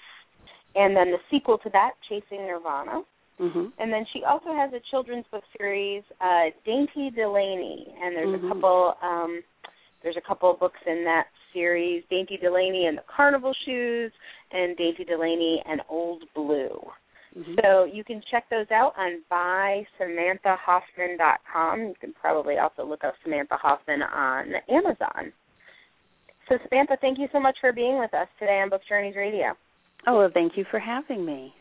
and 0.74 0.96
then 0.96 1.10
the 1.10 1.18
sequel 1.30 1.58
to 1.58 1.70
that, 1.70 1.92
Chasing 2.08 2.46
Nirvana. 2.46 3.02
Mm-hmm. 3.40 3.66
And 3.78 3.90
then 3.90 4.04
she 4.12 4.22
also 4.22 4.50
has 4.54 4.70
a 4.74 4.80
children's 4.90 5.24
book 5.30 5.44
series, 5.56 6.02
uh, 6.20 6.50
Dainty 6.66 7.10
Delaney, 7.14 7.86
and 8.02 8.14
there's 8.14 8.28
mm-hmm. 8.36 8.46
a 8.46 8.54
couple 8.54 8.94
um, 9.02 9.42
there's 10.02 10.16
a 10.16 10.26
couple 10.26 10.50
of 10.50 10.60
books 10.60 10.80
in 10.86 11.04
that 11.04 11.24
series, 11.52 12.04
Dainty 12.10 12.38
Delaney 12.40 12.86
and 12.86 12.98
the 12.98 13.02
Carnival 13.14 13.54
Shoes, 13.64 14.12
and 14.52 14.76
Dainty 14.76 15.04
Delaney 15.04 15.62
and 15.66 15.80
Old 15.88 16.22
Blue. 16.34 16.80
Mm-hmm. 17.36 17.56
So 17.62 17.84
you 17.84 18.02
can 18.02 18.22
check 18.30 18.46
those 18.50 18.70
out 18.72 18.94
on 18.98 19.22
bysamanthahoffman.com. 19.30 21.80
You 21.80 21.94
can 22.00 22.12
probably 22.20 22.58
also 22.58 22.84
look 22.84 23.04
up 23.04 23.14
Samantha 23.22 23.56
Hoffman 23.56 24.02
on 24.02 24.54
Amazon. 24.68 25.32
So 26.48 26.58
Samantha, 26.68 26.96
thank 27.00 27.18
you 27.18 27.28
so 27.32 27.38
much 27.38 27.58
for 27.60 27.72
being 27.72 27.96
with 27.98 28.12
us 28.14 28.26
today 28.38 28.60
on 28.60 28.70
Book 28.70 28.82
Journeys 28.88 29.14
Radio. 29.14 29.52
Oh, 30.06 30.18
well, 30.18 30.30
thank 30.32 30.56
you 30.56 30.64
for 30.70 30.78
having 30.80 31.24
me. 31.24 31.54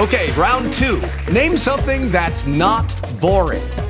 Okay, 0.00 0.32
round 0.32 0.72
two. 0.74 1.00
Name 1.30 1.58
something 1.58 2.10
that's 2.10 2.46
not 2.46 2.90
boring. 3.20 3.89